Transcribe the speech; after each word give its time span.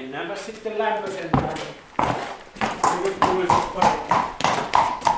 Mennäänpä 0.00 0.36
sitten 0.36 0.78
lämpöisempään. 0.78 1.54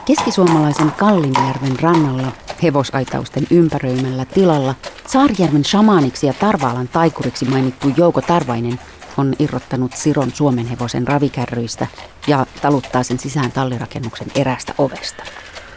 Keskisuomalaisen 0.05 0.93
Kallinjärven 0.93 1.81
rannalla 1.81 2.33
hevosaitausten 2.63 3.47
ympäröimällä 3.51 4.25
tilalla 4.25 4.75
Saarijärven 5.07 5.65
shamaaniksi 5.65 6.27
ja 6.27 6.33
Tarvaalan 6.33 6.89
taikuriksi 6.89 7.45
mainittu 7.45 7.89
Jouko 7.97 8.21
Tarvainen 8.21 8.81
on 9.17 9.35
irrottanut 9.39 9.93
Siron 9.93 10.31
suomenhevosen 10.31 11.09
ravikärryistä 11.09 11.87
ja 12.27 12.47
taluttaa 12.63 13.03
sen 13.03 13.19
sisään 13.19 13.53
tallirakennuksen 13.53 14.29
erästä 14.35 14.75
ovesta. 14.79 15.25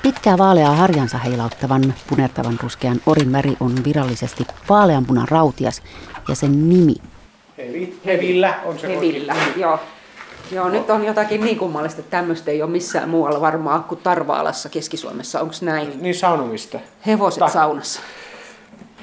Pitkää 0.02 0.38
vaaleaa 0.38 0.76
harjansa 0.76 1.18
heilauttavan 1.18 1.94
punertavan 2.10 2.60
ruskean 2.64 3.02
orin 3.06 3.32
väri 3.32 3.58
on 3.60 3.76
virallisesti 3.84 4.46
vaaleanpunan 4.70 5.28
rautias 5.28 5.82
ja 6.28 6.36
sen 6.36 6.70
nimi 6.70 6.96
Eli 7.58 7.98
hevillä 8.06 8.54
on 8.66 8.80
se 8.80 8.96
Hevillä, 8.96 9.36
joo. 9.56 9.80
Joo, 10.52 10.70
nyt 10.70 10.90
on 10.90 11.06
jotakin 11.06 11.42
niin 11.42 11.58
kummallista, 11.58 12.00
että 12.00 12.18
tämmöistä 12.18 12.52
ei 12.52 12.62
ole 12.62 12.72
missään 12.72 13.10
muualla 13.10 13.42
varmaan 13.42 13.84
kuin 13.84 14.00
Tarvaalassa 14.04 14.70
Keski-Suomessa. 14.70 15.42
Onko 15.42 15.54
näin? 15.62 15.94
Niin 16.02 16.16
saunomista. 16.16 16.80
Hevoset 17.08 17.40
Tai- 17.40 17.50
saunassa. 17.50 18.02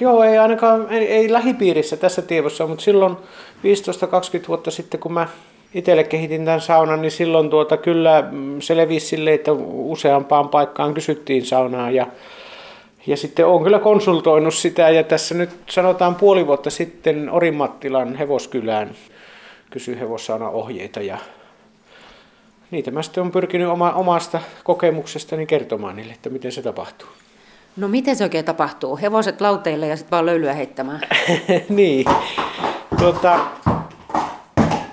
Joo, 0.00 0.22
ei 0.22 0.38
ainakaan, 0.38 0.86
ei, 0.90 1.06
ei 1.08 1.32
lähipiirissä 1.32 1.96
tässä 1.96 2.22
tiedossa, 2.22 2.66
mutta 2.66 2.84
silloin 2.84 3.16
15-20 3.16 4.48
vuotta 4.48 4.70
sitten, 4.70 5.00
kun 5.00 5.12
mä 5.12 5.28
itselle 5.74 6.04
kehitin 6.04 6.44
tämän 6.44 6.60
saunan, 6.60 7.02
niin 7.02 7.12
silloin 7.12 7.50
tuota, 7.50 7.76
kyllä 7.76 8.28
mm, 8.30 8.60
se 8.60 8.76
levisi 8.76 9.06
silleen, 9.06 9.34
että 9.34 9.52
useampaan 9.72 10.48
paikkaan 10.48 10.94
kysyttiin 10.94 11.46
saunaa 11.46 11.90
ja, 11.90 12.06
ja 13.06 13.16
sitten 13.16 13.46
olen 13.46 13.62
kyllä 13.62 13.78
konsultoinut 13.78 14.54
sitä 14.54 14.90
ja 14.90 15.02
tässä 15.02 15.34
nyt 15.34 15.50
sanotaan 15.66 16.14
puoli 16.14 16.46
vuotta 16.46 16.70
sitten 16.70 17.30
Orimattilan 17.30 18.16
hevoskylään 18.16 18.90
kysyi 19.70 20.00
hevossauna 20.00 20.48
ohjeita 20.48 21.00
ja 21.00 21.18
niitä 22.70 22.90
mä 22.90 23.02
sitten 23.02 23.22
olen 23.22 23.32
pyrkinyt 23.32 23.68
oma, 23.68 23.92
omasta 23.92 24.40
kokemuksestani 24.64 25.46
kertomaan 25.46 25.96
niille, 25.96 26.12
että 26.12 26.30
miten 26.30 26.52
se 26.52 26.62
tapahtuu. 26.62 27.08
No 27.76 27.88
miten 27.88 28.16
se 28.16 28.24
oikein 28.24 28.44
tapahtuu? 28.44 28.98
Hevoset 29.02 29.40
lauteille 29.40 29.86
ja 29.86 29.96
sitten 29.96 30.10
vaan 30.10 30.26
löylyä 30.26 30.52
heittämään. 30.52 31.00
niin. 31.68 32.04
Tuota, 32.98 33.40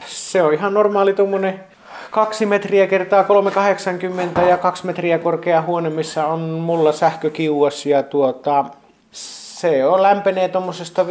se 0.06 0.44
on 0.44 0.54
ihan 0.54 0.74
normaali 0.74 1.14
tuommoinen 1.14 1.69
kaksi 2.12 2.46
metriä 2.46 2.88
kertaa 2.88 3.24
380 3.24 4.42
ja 4.42 4.58
kaksi 4.58 4.86
metriä 4.86 5.20
korkea 5.20 5.62
huone, 5.62 5.90
missä 5.90 6.26
on 6.28 6.40
mulla 6.40 6.92
sähkökiuas 6.92 7.86
ja 7.86 8.04
tuota, 8.04 8.66
se 9.12 9.86
on 9.86 10.04
lämpenee 10.04 10.48
tuommoisesta 10.50 11.04
50-70 11.04 11.08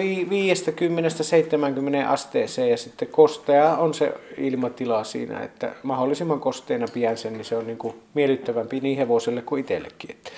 asteeseen 2.08 2.70
ja 2.70 2.76
sitten 2.76 3.08
kostea 3.08 3.76
on 3.76 3.94
se 3.94 4.14
ilmatila 4.38 5.04
siinä, 5.04 5.41
että 5.41 5.70
mahdollisimman 5.82 6.41
kosteena 6.41 6.86
pidän 6.94 7.16
sen, 7.16 7.32
niin 7.32 7.44
se 7.44 7.56
on 7.56 7.66
niin 7.66 7.78
kuin 7.78 7.94
miellyttävämpi 8.14 8.80
niin 8.80 8.98
hevoselle 8.98 9.42
kuin 9.42 9.60
itsellekin. 9.60 10.10
Että, 10.10 10.30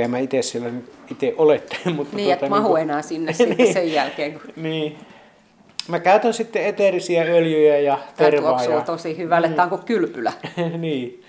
en 0.00 0.10
mä 0.10 0.18
itse 0.18 0.42
siellä 0.42 0.70
itse 1.10 1.34
olette, 1.38 1.76
mutta 1.96 2.16
Niin, 2.16 2.32
että 2.32 2.46
tuota, 2.46 2.54
mahu 2.60 2.68
kuin- 2.68 2.82
enää 2.82 3.02
sinne 3.02 3.32
sitten 3.32 3.56
Niin. 3.62 3.72
sen 3.74 3.92
jälkeen, 3.92 4.32
kun 4.32 4.40
niin. 4.56 4.96
Mä 5.88 6.00
käytän 6.00 6.34
sitten 6.34 6.64
eteerisiä 6.66 7.22
öljyjä 7.22 7.78
ja 7.78 7.96
tämä 7.96 8.12
tervaa. 8.30 8.50
tuoksuu 8.50 8.72
Ja, 8.72 8.80
tosi 8.80 9.16
hyvälle. 9.16 9.48
Tämä 9.48 9.62
on 9.62 9.68
kuin 9.68 9.84
kylpylä. 9.84 10.32
niin. 10.78 11.24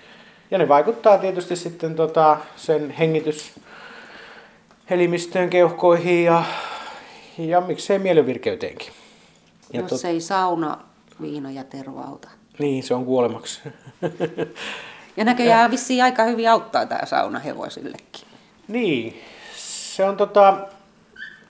Ja 0.50 0.58
ne 0.58 0.68
vaikuttaa 0.68 1.18
tietysti 1.18 1.56
sitten 1.56 1.94
tota 1.94 2.36
sen 2.56 2.90
hengityselimistöön, 2.90 5.50
keuhkoihin 5.50 6.24
ja, 6.24 6.44
ja 7.38 7.60
miksei 7.60 7.98
mielenvirkeyteenkin. 7.98 8.88
Ja 9.72 9.80
Jos 9.80 9.90
tot, 9.90 10.04
ei 10.04 10.20
sauna, 10.20 10.78
viina 11.20 11.50
ja 11.50 11.64
terva 11.64 12.00
auta. 12.00 12.28
niin, 12.58 12.82
se 12.82 12.94
on 12.94 13.04
kuolemaksi. 13.04 13.60
Ja 15.16 15.24
näköjään 15.24 15.70
vissiin 15.70 16.04
aika 16.04 16.24
hyvin 16.24 16.50
auttaa 16.50 16.86
tämä 16.86 17.06
sauna 17.06 17.38
hevosillekin. 17.38 18.26
niin, 18.68 19.20
se 19.56 20.04
on 20.04 20.16
tota, 20.16 20.56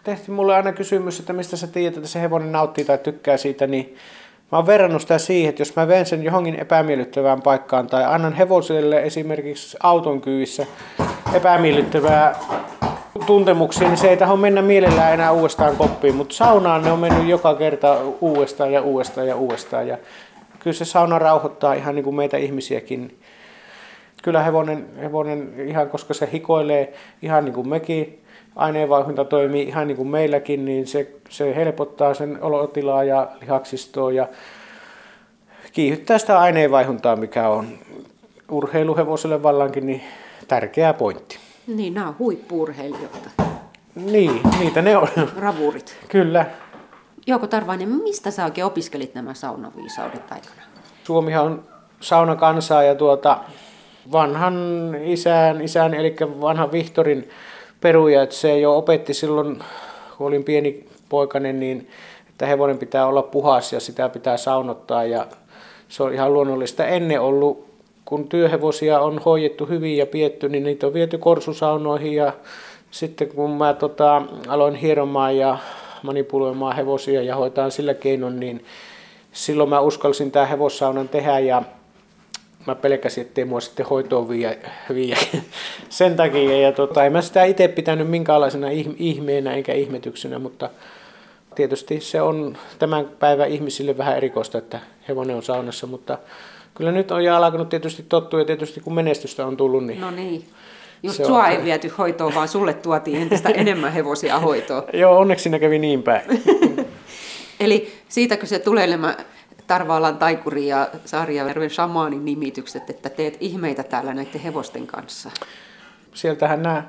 tehty 0.05 0.31
mulle 0.31 0.55
aina 0.55 0.73
kysymys, 0.73 1.21
että 1.21 1.33
mistä 1.33 1.57
sä 1.57 1.67
tiedät, 1.67 1.97
että 1.97 2.09
se 2.09 2.21
hevonen 2.21 2.53
nauttii 2.53 2.85
tai 2.85 2.99
tykkää 2.99 3.37
siitä, 3.37 3.67
niin 3.67 3.97
mä 4.53 4.59
oon 4.59 4.67
verrannut 4.67 5.03
sitä 5.03 5.19
siihen, 5.19 5.49
että 5.49 5.63
jos 5.63 5.77
mä 5.77 5.89
ven 5.89 6.07
sen 6.07 6.23
johonkin 6.23 6.61
epämiellyttävään 6.61 7.43
paikkaan 7.43 7.87
tai 7.87 8.05
annan 8.05 8.33
hevoselle 8.33 9.03
esimerkiksi 9.03 9.77
auton 9.83 10.21
kyyvissä 10.21 10.67
epämiellyttävää 11.35 12.35
tuntemuksia, 13.27 13.89
niin 13.89 13.99
se 13.99 14.09
ei 14.09 14.17
taho 14.17 14.37
mennä 14.37 14.63
mielellään 14.63 15.15
enää 15.15 15.33
uudestaan 15.33 15.77
koppiin, 15.77 16.15
mutta 16.15 16.35
saunaan 16.35 16.83
ne 16.83 16.93
on 16.93 16.99
mennyt 16.99 17.29
joka 17.29 17.55
kerta 17.55 17.99
uudestaan 18.21 18.73
ja 18.73 18.83
uudestaan 18.83 19.27
ja 19.29 19.37
uudestaan 19.37 19.89
ja 19.89 19.99
kyllä 20.59 20.75
se 20.75 20.85
sauna 20.85 21.19
rauhoittaa 21.19 21.75
ihan 21.75 21.95
niin 21.95 22.05
kuin 22.05 22.17
meitä 22.17 22.37
ihmisiäkin. 22.37 23.19
Kyllä 24.23 24.43
hevonen, 24.43 24.87
hevonen 25.01 25.55
ihan 25.67 25.91
koska 25.91 26.15
se 26.15 26.29
hikoilee 26.33 26.93
ihan 27.23 27.45
niin 27.45 27.55
kuin 27.55 27.69
mekin, 27.69 28.24
aineenvaihdunta 28.57 29.25
toimii 29.25 29.63
ihan 29.63 29.87
niin 29.87 29.97
kuin 29.97 30.09
meilläkin, 30.09 30.65
niin 30.65 30.87
se, 30.87 31.13
se 31.29 31.57
helpottaa 31.57 32.15
sen 32.15 32.39
olotilaa 32.43 33.05
ja 33.05 33.29
lihaksistoa 33.41 34.13
ja 34.13 34.29
kiihdyttää 35.73 36.19
sitä 36.19 36.39
aineenvaihduntaa, 36.39 37.17
mikä 37.17 37.49
on 37.49 37.67
urheiluhevoselle 38.51 39.43
vallankin 39.43 39.87
niin 39.87 40.03
tärkeä 40.49 40.95
pointti. 40.95 41.39
Niin, 41.67 41.95
nämä 41.95 42.09
on 42.09 42.17
huippuurheilijoita. 42.19 43.31
Niin, 43.95 44.41
niitä 44.59 44.83
ne 44.83 44.97
on. 44.97 45.09
Ravurit. 45.39 45.97
Kyllä. 46.09 46.47
Jouko 47.27 47.47
Tarvainen, 47.47 47.89
mistä 47.89 48.31
sä 48.31 48.45
oikein 48.45 48.65
opiskelit 48.65 49.15
nämä 49.15 49.35
saunaviisaudet 49.35 50.33
aikana? 50.33 50.63
Suomihan 51.05 51.45
on 51.47 51.65
saunakansaa 52.01 52.83
ja 52.83 52.95
tuota, 52.95 53.41
vanhan 54.13 54.55
isän, 55.05 55.61
isän 55.61 55.95
eli 55.95 56.17
vanhan 56.41 56.73
Vihtorin 56.73 57.29
peruja, 57.85 58.23
että 58.23 58.35
se 58.35 58.59
jo 58.59 58.77
opetti 58.77 59.15
silloin, 59.15 59.63
kun 60.19 60.27
olin 60.27 60.45
pieni 60.45 60.85
poikainen, 61.09 61.61
niin 61.61 61.89
että 62.29 62.47
hevonen 62.47 62.79
pitää 62.79 63.07
olla 63.07 63.23
puhas 63.23 63.73
ja 63.73 63.81
sitä 63.81 64.09
pitää 64.09 64.37
saunottaa. 64.37 65.05
Ja 65.05 65.27
se 65.89 66.03
on 66.03 66.15
ihan 66.15 66.33
luonnollista. 66.33 66.87
Ennen 66.87 67.21
ollut, 67.21 67.67
kun 68.05 68.29
työhevosia 68.29 69.01
on 69.01 69.21
hoidettu 69.25 69.67
hyvin 69.67 69.97
ja 69.97 70.07
pietty, 70.07 70.49
niin 70.49 70.65
niitä 70.65 70.87
on 70.87 70.95
viety 70.95 71.19
korsusaunoihin. 71.19 72.15
Ja 72.15 72.33
sitten 72.91 73.29
kun 73.29 73.51
mä 73.51 73.75
tota, 73.75 74.23
aloin 74.49 74.75
hieromaan 74.75 75.37
ja 75.37 75.59
manipuloimaan 76.03 76.77
hevosia 76.77 77.23
ja 77.23 77.37
hoitaa 77.37 77.71
sillä 77.71 77.95
keinon, 77.95 78.41
niin 78.41 78.65
silloin 79.33 79.71
mä 79.71 79.81
uskalsin 79.81 80.31
tämän 80.31 80.49
hevossaunan 80.49 81.09
tehdä. 81.09 81.39
Ja 81.39 81.63
mä 82.67 82.75
pelkäsin, 82.75 83.23
ettei 83.23 83.45
mua 83.45 83.61
sitten 83.61 83.87
hoitoon 83.87 84.29
viiä, 84.29 84.57
viiä. 84.95 85.17
sen 85.89 86.17
takia. 86.17 86.61
Ja 86.61 86.73
tota, 86.73 87.05
en 87.05 87.13
mä 87.13 87.23
sitä 87.23 87.45
itse 87.45 87.69
pitänyt 87.69 88.09
minkäänlaisena 88.11 88.67
ih- 88.69 88.95
ihmeenä 88.99 89.55
eikä 89.55 89.73
ihmetyksenä, 89.73 90.39
mutta 90.39 90.71
tietysti 91.55 92.01
se 92.01 92.23
on 92.23 92.59
tämän 92.79 93.09
päivän 93.19 93.49
ihmisille 93.51 93.99
vähän 93.99 94.17
erikoista, 94.17 94.59
että 94.59 94.81
hevonen 95.09 95.37
on 95.37 95.43
saunassa, 95.43 95.87
mutta 95.87 96.19
kyllä 96.75 96.93
nyt 96.93 97.11
on 97.11 97.25
jo 97.25 97.35
alkanut 97.37 97.69
tietysti 97.69 98.05
tottua 98.09 98.39
ja 98.39 98.45
tietysti 98.45 98.81
kun 98.81 98.95
menestystä 98.95 99.47
on 99.47 99.57
tullut, 99.57 99.85
niin 99.87 100.01
No 100.01 100.11
niin. 100.11 100.45
Just 101.03 101.17
Se 101.17 101.25
sua 101.25 101.45
on- 101.45 101.51
ei 101.51 101.65
viety 101.65 101.89
hoitoon, 101.99 102.35
vaan 102.35 102.49
sulle 102.49 102.75
tuotiin 102.75 103.23
entistä 103.23 103.49
enemmän 103.65 103.93
hevosia 103.93 104.39
hoitoon. 104.39 104.83
joo, 104.93 105.19
onneksi 105.19 105.43
siinä 105.43 105.59
kävi 105.59 105.79
niin 105.79 106.03
päin. 106.03 106.23
Eli 107.61 107.93
siitäkö 108.09 108.47
se 108.47 108.59
tulee 108.59 108.87
Tarvaalan 109.67 110.19
taikuri 110.19 110.67
ja 110.67 110.89
Saarijärven 111.05 111.71
shamaanin 111.71 112.25
nimitykset, 112.25 112.91
että 112.91 113.09
teet 113.09 113.37
ihmeitä 113.41 113.83
täällä 113.83 114.15
näiden 114.15 114.41
hevosten 114.41 114.87
kanssa. 114.87 115.31
Sieltähän 116.15 116.63
nämä 116.63 116.83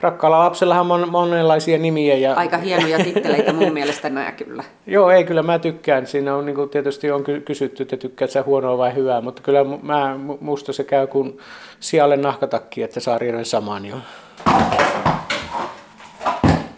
rakkaalla 0.00 0.38
lapsellahan 0.38 0.92
on 0.92 1.10
monenlaisia 1.10 1.78
nimiä 1.78 2.16
ja 2.16 2.34
Aika 2.34 2.58
hienoja 2.58 2.98
titteleitä 2.98 3.52
mun 3.52 3.72
mielestä 3.72 4.10
nämä 4.10 4.32
kyllä. 4.32 4.64
Joo, 4.86 5.10
ei, 5.10 5.24
kyllä 5.24 5.42
mä 5.42 5.58
tykkään. 5.58 6.06
Siinä 6.06 6.36
on 6.36 6.46
niin 6.46 6.56
kuin, 6.56 6.70
tietysti 6.70 7.10
on 7.10 7.24
ky- 7.24 7.40
kysytty, 7.40 7.82
että 7.82 7.96
tykkäät 7.96 8.30
sä 8.30 8.42
huonoa 8.42 8.78
vai 8.78 8.94
hyvää, 8.94 9.20
mutta 9.20 9.42
kyllä 9.42 9.64
mä, 9.82 10.16
mu- 10.28 10.38
musta 10.40 10.72
se 10.72 10.84
käy 10.84 11.06
kuin 11.06 11.38
sijalle 11.80 12.16
nahkatakki, 12.16 12.82
että 12.82 13.00
Saarijärven 13.00 13.44
samaani 13.44 13.92
on. 13.92 14.02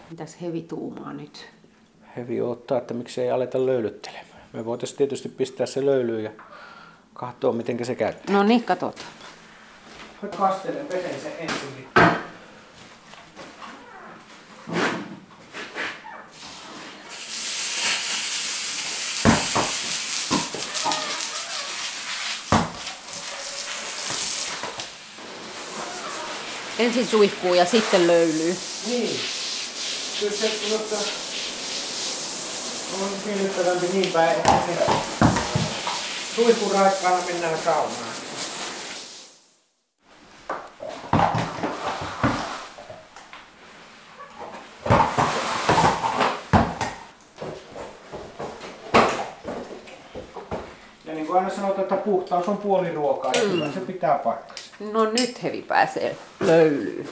Mitäs 0.09 0.41
hevi 0.41 0.61
tuumaa 0.61 1.13
nyt? 1.13 1.49
Hevi 2.17 2.41
ottaa, 2.41 2.77
että 2.77 2.93
miksei 2.93 3.31
aleta 3.31 3.65
löylyttelemään. 3.65 4.32
Me 4.53 4.65
voitaisiin 4.65 4.97
tietysti 4.97 5.29
pistää 5.29 5.65
se 5.65 5.85
löylyyn 5.85 6.23
ja 6.23 6.31
katsoa, 7.13 7.53
miten 7.53 7.85
se 7.85 7.95
käy. 7.95 8.13
No 8.29 8.43
niin, 8.43 8.63
katsotaan. 8.63 9.07
Kastelen, 10.37 10.85
pesen 10.85 11.21
sen 11.21 11.31
ensin. 11.39 11.87
Ensin 26.79 27.07
suihkuu 27.07 27.53
ja 27.53 27.65
sitten 27.65 28.07
löylyy. 28.07 28.55
Niin. 28.87 29.19
Kyllä 30.19 30.31
se 30.31 30.51
minusta 30.65 31.22
on 33.01 33.09
miellyttävämpi 33.25 33.87
niin 33.93 34.11
päin, 34.13 34.31
että 34.31 34.51
se 34.67 34.85
suihkuraikkaana 36.35 37.17
mennään 37.27 37.57
saunaan. 37.65 38.13
Ja 51.05 51.13
niin 51.13 51.27
kuin 51.27 51.39
aina 51.39 51.49
sanotaan, 51.49 51.81
että 51.81 51.95
puhtaus 51.95 52.47
on 52.47 52.57
puoli 52.57 52.91
ruokaa 52.91 53.31
ja 53.35 53.41
kyllä 53.41 53.71
se 53.71 53.79
pitää 53.79 54.17
paikkansa. 54.17 54.63
No 54.91 55.05
nyt 55.05 55.43
Hevi 55.43 55.61
pääsee 55.61 56.17
löylyyn. 56.39 57.09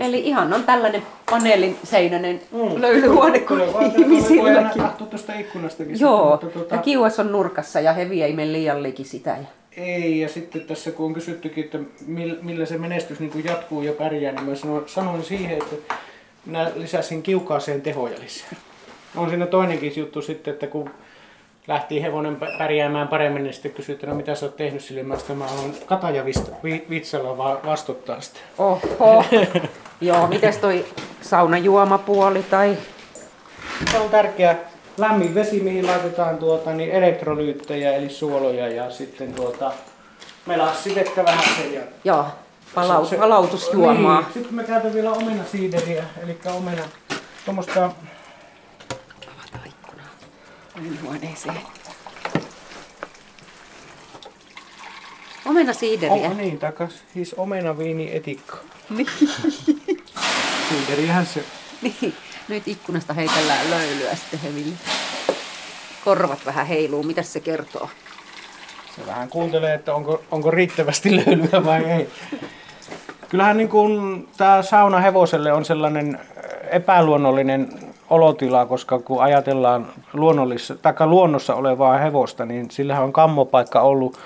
Eli 0.00 0.20
ihan 0.20 0.52
on 0.52 0.64
tällainen 0.64 1.02
paneelin 1.38 1.78
seinäinen 1.84 2.40
mm. 2.52 2.80
löylyhuone 2.80 3.38
kuin 3.38 3.62
ihmisilläkin. 3.98 4.82
Katso 4.82 5.04
tuosta 5.04 5.32
ikkunastakin. 5.34 6.00
Joo, 6.00 6.30
Mutta 6.30 6.46
tuota, 6.46 6.74
ja 6.74 6.82
kiuas 6.82 7.20
on 7.20 7.32
nurkassa 7.32 7.80
ja 7.80 7.92
Hevi 7.92 8.22
ei 8.22 8.32
mene 8.32 8.52
liian 8.52 8.82
liki 8.82 9.04
sitä. 9.04 9.30
Ja... 9.30 9.46
Ei, 9.76 10.20
ja 10.20 10.28
sitten 10.28 10.60
tässä 10.60 10.90
kun 10.90 11.06
on 11.06 11.14
kysyttykin, 11.14 11.64
että 11.64 11.78
mil- 12.06 12.42
millä 12.42 12.66
se 12.66 12.78
menestys 12.78 13.20
niin 13.20 13.30
kuin 13.30 13.44
jatkuu 13.44 13.82
ja 13.82 13.92
pärjää, 13.92 14.32
niin 14.32 14.44
mä 14.44 14.54
sanoin, 14.54 14.88
sanoin 14.88 15.24
siihen, 15.24 15.58
että 15.58 15.94
minä 16.46 16.70
lisäsin 16.74 17.22
kiukaaseen 17.22 17.82
tehoja 17.82 18.20
lisää. 18.20 18.48
On 19.16 19.28
siinä 19.28 19.46
toinenkin 19.46 19.92
juttu 19.96 20.22
sitten, 20.22 20.54
että 20.54 20.66
kun 20.66 20.90
lähti 21.66 22.02
hevonen 22.02 22.36
pä- 22.36 22.58
pärjäämään 22.58 23.08
paremmin, 23.08 23.42
niin 23.44 23.54
sitten 23.54 23.72
kysyi, 23.72 23.94
että 23.94 24.06
no 24.06 24.14
mitä 24.14 24.34
sä 24.34 24.46
oot 24.46 24.56
tehnyt 24.56 24.82
sille, 24.84 25.02
mä 25.02 25.16
sitten 25.16 25.36
mä 25.36 25.46
haluan 25.46 25.72
katajavitsalla 25.86 27.38
va- 27.38 27.60
vastuttaa 27.66 28.20
sitä. 28.20 28.38
Oho. 28.58 29.24
Joo, 30.00 30.26
mites 30.26 30.58
toi 30.58 30.84
saunajuomapuoli 31.22 32.42
tai... 32.42 32.76
Se 33.90 33.98
on 33.98 34.10
tärkeä 34.10 34.56
lämmin 34.98 35.34
vesi, 35.34 35.60
mihin 35.60 35.86
laitetaan 35.86 36.38
tuota, 36.38 36.72
niin 36.72 36.90
elektrolyyttejä 36.90 37.92
eli 37.92 38.08
suoloja 38.08 38.68
ja 38.68 38.90
sitten 38.90 39.32
tuota, 39.34 39.72
melassivettä 40.46 41.24
vähän 41.24 41.44
sen 41.56 41.74
ja 41.74 41.80
Joo, 42.04 42.26
palau- 42.74 43.06
se- 43.06 43.16
palautusjuomaa. 43.16 44.20
Niin. 44.20 44.32
Sitten 44.34 44.54
mä 44.54 44.62
käytän 44.62 44.94
vielä 44.94 45.12
omenasiideriä, 45.12 46.04
eli 46.22 46.38
omena, 46.56 46.82
tuommoista 47.44 47.90
huoneeseen. 51.02 51.60
Omena 55.46 55.72
siideriä. 55.72 56.30
Oh, 56.30 56.36
niin, 56.36 56.58
takas. 56.58 56.92
Siis 57.14 57.34
omena, 57.34 57.78
viini, 57.78 58.16
etikka. 58.16 58.56
Niin. 58.90 59.06
Siiderihän 60.68 61.26
se. 61.26 61.44
niin. 61.82 62.14
Nyt 62.48 62.68
ikkunasta 62.68 63.12
heitellään 63.12 63.70
löylyä 63.70 64.14
sitten 64.14 64.40
Heville. 64.40 64.74
Korvat 66.04 66.46
vähän 66.46 66.66
heiluu. 66.66 67.02
Mitäs 67.02 67.32
se 67.32 67.40
kertoo? 67.40 67.90
Se 68.96 69.06
vähän 69.06 69.28
kuuntelee, 69.28 69.74
että 69.74 69.94
onko, 69.94 70.22
onko 70.30 70.50
riittävästi 70.50 71.16
löylyä 71.16 71.64
vai 71.64 71.84
ei. 71.84 72.08
Kyllähän 73.28 73.56
niin 73.56 73.68
kuin 73.68 74.28
tämä 74.36 74.62
sauna 74.62 75.00
hevoselle 75.00 75.52
on 75.52 75.64
sellainen 75.64 76.20
epäluonnollinen 76.70 77.68
olotila, 78.10 78.66
koska 78.66 78.98
kun 78.98 79.22
ajatellaan 79.22 79.86
luonnollis- 80.12 80.78
taikka 80.82 81.06
luonnossa 81.06 81.54
olevaa 81.54 81.98
hevosta, 81.98 82.46
niin 82.46 82.70
sillähän 82.70 83.04
on 83.04 83.12
kammopaikka 83.12 83.80
ollut 83.80 84.18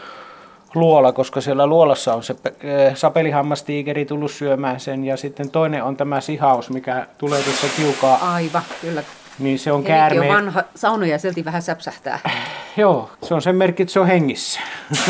luola, 0.74 1.12
koska 1.12 1.40
siellä 1.40 1.66
luolassa 1.66 2.14
on 2.14 2.22
se 2.22 2.36
eh, 2.60 2.96
sapelihammastiikeri 2.96 4.04
tullut 4.04 4.30
syömään 4.30 4.80
sen 4.80 5.04
ja 5.04 5.16
sitten 5.16 5.50
toinen 5.50 5.84
on 5.84 5.96
tämä 5.96 6.20
sihaus, 6.20 6.70
mikä 6.70 7.06
tulee 7.18 7.42
tuossa 7.42 7.66
kiukaa, 7.76 8.34
Aivan, 8.34 8.62
kyllä. 8.80 9.02
niin 9.38 9.58
se 9.58 9.72
on 9.72 9.82
Hevikin 9.82 9.94
on 9.94 9.98
käärmeen. 9.98 10.34
vanha 10.34 10.62
saunoja 10.74 11.12
ja 11.12 11.18
silti 11.18 11.44
vähän 11.44 11.62
säpsähtää. 11.62 12.18
Joo, 12.76 13.10
se 13.22 13.34
on 13.34 13.42
sen 13.42 13.56
merkki, 13.56 13.82
että 13.82 13.92
se 13.92 14.00
on 14.00 14.06
hengissä. 14.06 14.60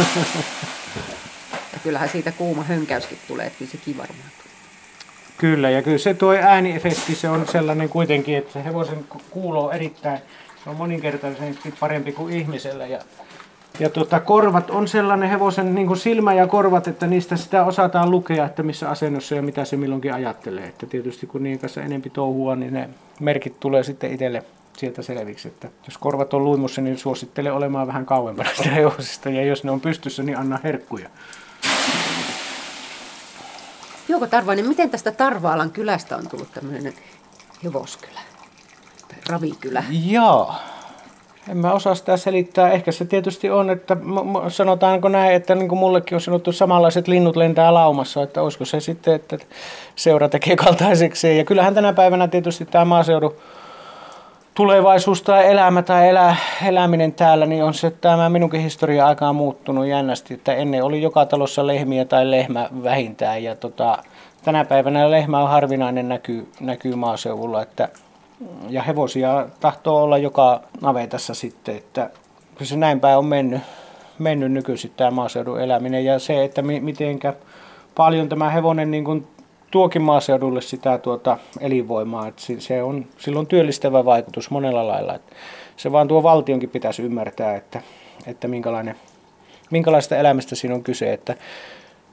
Kyllähän 1.83 2.09
siitä 2.09 2.33
kuuma 2.33 2.63
hönkäyskin 2.63 3.19
tulee, 3.29 3.47
että 3.47 3.59
kyllä 3.59 3.71
sekin 3.71 3.97
varmaan 3.99 4.29
tulee. 4.43 4.48
Kyllä, 5.39 5.71
ja 5.71 5.83
kyllä 5.83 5.99
se 5.99 6.15
tuo 6.15 6.33
ääniefekti, 6.33 7.15
se 7.15 7.29
on 7.29 7.47
sellainen 7.49 7.89
kuitenkin, 7.89 8.39
että 8.39 8.53
se 8.53 8.65
hevosen 8.65 9.05
ku- 9.09 9.21
kuulo 9.31 9.71
erittäin, 9.71 10.19
se 10.65 10.71
on 10.71 10.77
moninkertaisesti 10.77 11.75
parempi 11.81 12.13
kuin 12.13 12.35
ihmisellä. 12.35 12.87
Ja, 12.87 12.99
ja 13.81 13.91
tuota, 13.91 14.21
korvat 14.21 14.71
on 14.71 14.89
sellainen 14.89 15.31
hevosen 15.31 15.75
niin 15.75 15.87
kuin 15.87 15.97
silmä 15.97 16.35
ja 16.35 16.47
korvat, 16.47 16.89
että 16.89 17.07
niistä 17.07 17.37
sitä 17.37 17.65
osataan 17.65 18.11
lukea, 18.11 18.47
että 18.47 18.63
missä 18.63 18.91
asennossa 18.91 19.35
ja 19.35 19.43
mitä 19.43 19.65
se 19.65 19.77
milloinkin 19.77 20.15
ajattelee. 20.15 20.65
Että 20.65 20.87
tietysti 20.87 21.27
kun 21.27 21.43
niiden 21.43 21.59
kanssa 21.59 21.83
enempi 21.83 22.11
touhua, 22.11 22.57
niin 22.57 22.73
ne 22.73 22.89
merkit 23.21 23.61
tulee 23.61 23.83
sitten 23.83 24.13
itselle 24.13 24.45
sieltä 24.77 25.03
selviksi. 25.03 25.49
Että 25.49 25.69
jos 25.87 25.99
korvat 25.99 26.35
on 26.35 26.45
luimussa, 26.45 26.81
niin 26.81 26.99
suosittelen 26.99 27.53
olemaan 27.53 27.87
vähän 27.87 28.07
kauempana 28.07 28.51
sitä 28.57 28.71
hevosesta. 28.71 29.31
Ja 29.31 29.45
jos 29.45 29.65
ne 29.65 29.71
on 29.71 29.81
pystyssä, 29.81 30.23
niin 30.23 30.39
anna 30.39 30.59
herkkuja. 30.65 31.09
Jouko 34.09 34.27
Tarvainen, 34.27 34.69
miten 34.69 34.91
tästä 34.91 35.11
Tarvaalan 35.11 35.71
kylästä 35.71 36.17
on 36.17 36.29
tullut 36.29 36.53
tämmöinen 36.53 36.95
hevoskylä? 37.65 38.21
Tai 39.09 39.19
ravikylä? 39.29 39.85
Joo. 40.07 40.55
En 41.49 41.57
mä 41.57 41.73
osaa 41.73 41.95
sitä 41.95 42.17
selittää. 42.17 42.71
Ehkä 42.71 42.93
se 42.93 43.05
tietysti 43.05 43.51
on, 43.51 43.71
että 43.71 43.97
sanotaanko 44.49 45.09
näin, 45.09 45.35
että 45.35 45.55
niin 45.55 45.69
kuin 45.69 45.79
mullekin 45.79 46.15
on 46.15 46.21
sanottu, 46.21 46.53
samanlaiset 46.53 47.09
linnut 47.09 47.37
lentää 47.37 47.75
laumassa, 47.75 48.23
että 48.23 48.43
olisiko 48.43 48.65
se 48.65 48.81
sitten, 48.81 49.15
että 49.15 49.39
seura 49.97 50.29
tekee 50.29 50.57
kaltaiseksi. 50.57 51.39
Ja 51.39 51.45
kyllähän 51.45 51.75
tänä 51.75 51.93
päivänä 51.93 52.29
tietysti 52.29 52.67
tämä 52.67 52.85
maaseudun 52.85 53.35
tulevaisuus 54.59 55.23
tai 55.23 55.51
elämä 55.51 55.83
tai 55.83 56.09
elä, 56.09 56.37
eläminen 56.67 57.13
täällä, 57.13 57.47
niin 57.47 57.65
on 57.65 57.75
se, 57.75 57.87
että 57.87 58.01
tämä 58.01 58.29
minunkin 58.29 58.61
historia 58.61 59.07
aika 59.07 59.29
on 59.29 59.37
muuttunut 59.37 59.87
jännästi, 59.87 60.35
että 60.35 60.55
ennen 60.55 60.85
oli 60.85 61.03
joka 61.03 61.27
talossa 61.27 61.67
lehmiä 61.67 62.05
tai 62.05 62.31
lehmä 62.31 62.69
vähintään. 62.83 63.43
Ja 63.43 63.55
tota, 63.55 63.99
tänä 64.45 64.65
päivänä 64.65 65.11
lehmä 65.11 65.43
on 65.43 65.49
harvinainen 65.49 66.09
näkyy, 66.09 66.53
näkyy 66.61 66.95
maaseudulla, 66.95 67.63
että 67.63 67.89
ja 68.69 68.83
hevosia 68.83 69.47
tahtoo 69.61 70.03
olla 70.03 70.19
joka 70.19 70.61
navetassa 70.81 71.35
sitten, 71.35 71.77
että 71.77 72.11
kyllä 72.55 72.69
se 72.69 72.77
näin 72.77 73.01
päin 73.01 73.19
on 73.19 73.27
mennyt, 73.27 73.61
mennyt 74.19 74.53
nykyisin 74.53 74.93
tämä 74.97 75.11
maaseudun 75.11 75.61
eläminen. 75.61 76.05
Ja 76.05 76.19
se, 76.19 76.45
että 76.45 76.63
mi, 76.63 76.81
mitenkä 76.81 77.35
paljon 77.95 78.29
tämä 78.29 78.51
hevonen 78.51 78.91
niin 78.91 79.05
kuin 79.05 79.27
tuokin 79.71 80.03
maaseudulle 80.03 80.61
sitä 80.61 80.99
tuota 80.99 81.39
elinvoimaa, 81.61 82.29
että 82.29 82.43
se 82.59 82.83
on, 82.83 83.07
sillä 83.19 83.39
on 83.39 83.47
työllistävä 83.47 84.05
vaikutus 84.05 84.51
monella 84.51 84.89
lailla. 84.89 85.15
Että 85.15 85.37
se 85.77 85.93
vaan 85.93 86.09
tuo 86.09 86.23
valtionkin 86.23 86.71
pitäisi 86.71 87.03
ymmärtää, 87.03 87.57
että, 87.57 87.83
että 88.27 88.49
minkälainen, 88.49 88.97
minkälaista 89.71 90.17
elämästä 90.17 90.55
siinä 90.55 90.75
on 90.75 90.83
kyse. 90.83 91.13
Että 91.13 91.35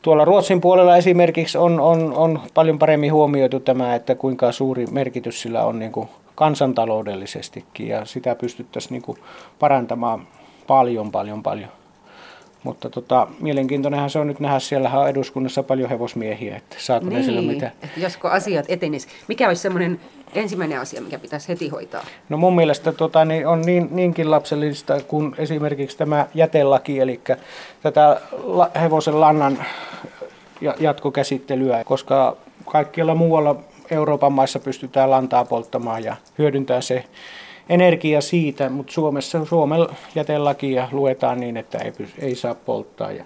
tuolla 0.01 0.25
Ruotsin 0.25 0.61
puolella 0.61 0.97
esimerkiksi 0.97 1.57
on, 1.57 1.79
on, 1.79 2.13
on 2.13 2.39
paljon 2.53 2.79
paremmin 2.79 3.13
huomioitu 3.13 3.59
tämä, 3.59 3.95
että 3.95 4.15
kuinka 4.15 4.51
suuri 4.51 4.85
merkitys 4.91 5.41
sillä 5.41 5.65
on 5.65 5.79
niin 5.79 5.91
kuin 5.91 6.09
kansantaloudellisestikin 6.35 7.87
ja 7.87 8.05
sitä 8.05 8.35
pystyttäisiin 8.35 8.91
niin 8.91 9.01
kuin 9.01 9.17
parantamaan 9.59 10.27
paljon, 10.67 11.11
paljon, 11.11 11.43
paljon. 11.43 11.69
Mutta 12.65 12.89
tota, 12.89 13.27
mielenkiintoinenhan 13.39 14.09
se 14.09 14.19
on 14.19 14.27
nyt 14.27 14.39
nähdä, 14.39 14.59
siellä 14.59 14.89
on 14.89 15.09
eduskunnassa 15.09 15.63
paljon 15.63 15.89
hevosmiehiä, 15.89 16.57
että 16.57 16.75
saako 16.79 17.05
ne 17.05 17.23
sillä 17.23 17.41
mitä. 17.41 17.71
että 17.83 17.99
josko 17.99 18.27
asiat 18.27 18.65
etenis. 18.69 19.07
Mikä 19.27 19.47
olisi 19.47 19.61
semmoinen 19.61 19.99
ensimmäinen 20.33 20.79
asia, 20.79 21.01
mikä 21.01 21.19
pitäisi 21.19 21.47
heti 21.47 21.69
hoitaa? 21.69 22.05
No 22.29 22.37
mun 22.37 22.55
mielestä 22.55 22.91
tota, 22.91 23.25
niin 23.25 23.47
on 23.47 23.61
niin, 23.61 23.87
niinkin 23.91 24.31
lapsellista 24.31 25.01
kuin 25.01 25.35
esimerkiksi 25.37 25.97
tämä 25.97 26.27
jätelaki, 26.33 26.99
eli 26.99 27.21
tätä 27.83 28.21
la, 28.43 28.71
hevosen 28.81 29.21
lannan 29.21 29.65
ja- 30.61 30.75
jatkokäsittelyä, 30.79 31.83
koska 31.83 32.37
kaikkialla 32.71 33.15
muualla 33.15 33.55
Euroopan 33.91 34.33
maissa 34.33 34.59
pystytään 34.59 35.09
lantaa 35.09 35.45
polttamaan 35.45 36.03
ja 36.03 36.15
hyödyntää 36.37 36.81
se 36.81 37.03
energia 37.69 38.21
siitä, 38.21 38.69
mutta 38.69 38.93
Suomessa 38.93 39.45
Suomen 39.45 39.87
jätelakia 40.15 40.89
luetaan 40.91 41.39
niin, 41.39 41.57
että 41.57 41.77
ei, 41.77 41.91
pysy, 41.91 42.13
ei 42.19 42.35
saa 42.35 42.55
polttaa 42.55 43.11
ja 43.11 43.25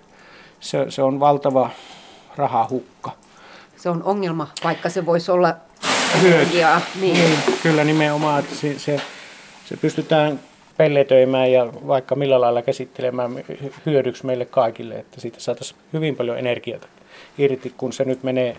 se, 0.59 0.85
se 0.89 1.01
on 1.03 1.19
valtava 1.19 1.69
rahahukka. 2.35 3.11
Se 3.77 3.89
on 3.89 4.03
ongelma, 4.03 4.47
vaikka 4.63 4.89
se 4.89 5.05
voisi 5.05 5.31
olla 5.31 5.55
energiaa. 6.23 6.81
Niin. 7.01 7.13
Niin, 7.13 7.39
kyllä 7.63 7.83
nimenomaan, 7.83 8.39
että 8.39 8.55
se, 8.55 8.79
se, 8.79 9.01
se 9.65 9.77
pystytään 9.77 10.39
pelletöimään 10.77 11.51
ja 11.51 11.73
vaikka 11.87 12.15
millä 12.15 12.41
lailla 12.41 12.61
käsittelemään 12.61 13.31
hy- 13.35 13.73
hyödyksi 13.85 14.25
meille 14.25 14.45
kaikille, 14.45 14.95
että 14.95 15.21
siitä 15.21 15.39
saataisiin 15.39 15.79
hyvin 15.93 16.15
paljon 16.15 16.37
energiaa 16.37 16.79
irti, 17.37 17.73
kun 17.77 17.93
se 17.93 18.05
nyt 18.05 18.23
menee 18.23 18.57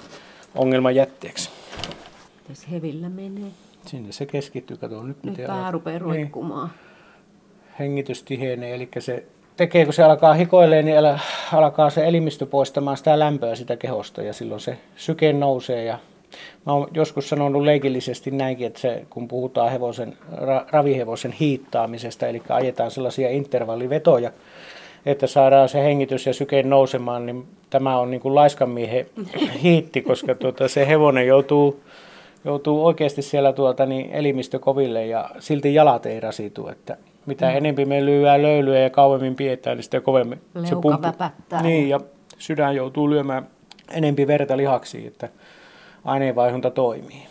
ongelman 0.54 0.94
jätteeksi. 0.94 1.50
Jos 2.48 2.70
hevillä 2.70 3.08
menee. 3.08 3.50
Sinne 3.86 4.12
se 4.12 4.26
keskittyy, 4.26 4.76
kato 4.76 5.02
nyt 5.02 5.16
Nyt 5.24 5.24
miten 5.24 5.46
pää 5.46 5.70
rupeaa 5.70 5.92
Niin, 5.98 6.02
roikkumaan. 6.02 6.70
hengitys 7.78 8.22
tihenee, 8.22 8.74
eli 8.74 8.88
se 8.98 9.24
tekee, 9.56 9.84
kun 9.84 9.94
se 9.94 10.02
alkaa 10.02 10.34
hikoilee, 10.34 10.82
niin 10.82 10.96
alkaa 11.52 11.90
se 11.90 12.08
elimistö 12.08 12.46
poistamaan 12.46 12.96
sitä 12.96 13.18
lämpöä 13.18 13.54
sitä 13.54 13.76
kehosta 13.76 14.22
ja 14.22 14.32
silloin 14.32 14.60
se 14.60 14.78
syke 14.96 15.32
nousee 15.32 15.84
ja 15.84 15.98
Mä 16.66 16.72
oon 16.72 16.88
joskus 16.94 17.28
sanonut 17.28 17.62
leikillisesti 17.62 18.30
näinkin, 18.30 18.66
että 18.66 18.80
se, 18.80 19.04
kun 19.10 19.28
puhutaan 19.28 19.70
hevosen, 19.70 20.16
ra, 20.32 20.66
ravihevosen 20.70 21.32
hiittaamisesta, 21.32 22.26
eli 22.26 22.42
ajetaan 22.48 22.90
sellaisia 22.90 23.30
intervallivetoja, 23.30 24.32
että 25.06 25.26
saadaan 25.26 25.68
se 25.68 25.84
hengitys 25.84 26.26
ja 26.26 26.34
syke 26.34 26.62
nousemaan, 26.62 27.26
niin 27.26 27.46
tämä 27.70 27.98
on 27.98 28.10
niin 28.10 28.20
kuin 28.20 28.34
laiskan 28.34 28.70
miehen 28.70 29.06
hiitti, 29.62 30.02
koska 30.02 30.34
tuota, 30.34 30.68
se 30.68 30.88
hevonen 30.88 31.26
joutuu, 31.26 31.80
joutuu 32.44 32.86
oikeasti 32.86 33.22
siellä 33.22 33.52
tuota, 33.52 33.86
niin 33.86 34.10
elimistö 34.10 34.58
koville 34.58 35.06
ja 35.06 35.30
silti 35.38 35.74
jalat 35.74 36.06
ei 36.06 36.20
rasitu. 36.20 36.68
Että 36.68 36.96
mitä 37.26 37.50
mm. 37.50 37.56
enempi 37.56 37.84
me 37.84 38.06
lyödään 38.06 38.42
löylyä 38.42 38.78
ja 38.78 38.90
kauemmin 38.90 39.34
pidetään, 39.34 39.76
niin 39.76 39.84
sitä 39.84 40.00
kovemmin 40.00 40.40
Leuka 40.54 40.68
se 40.68 40.74
pumppu. 40.74 41.02
väpättää. 41.02 41.62
Niin, 41.62 41.88
ja 41.88 42.00
sydän 42.38 42.76
joutuu 42.76 43.10
lyömään 43.10 43.46
enempi 43.90 44.26
verta 44.26 44.56
lihaksiin, 44.56 45.06
että 45.06 45.28
aineenvaihunta 46.04 46.70
toimii. 46.70 47.26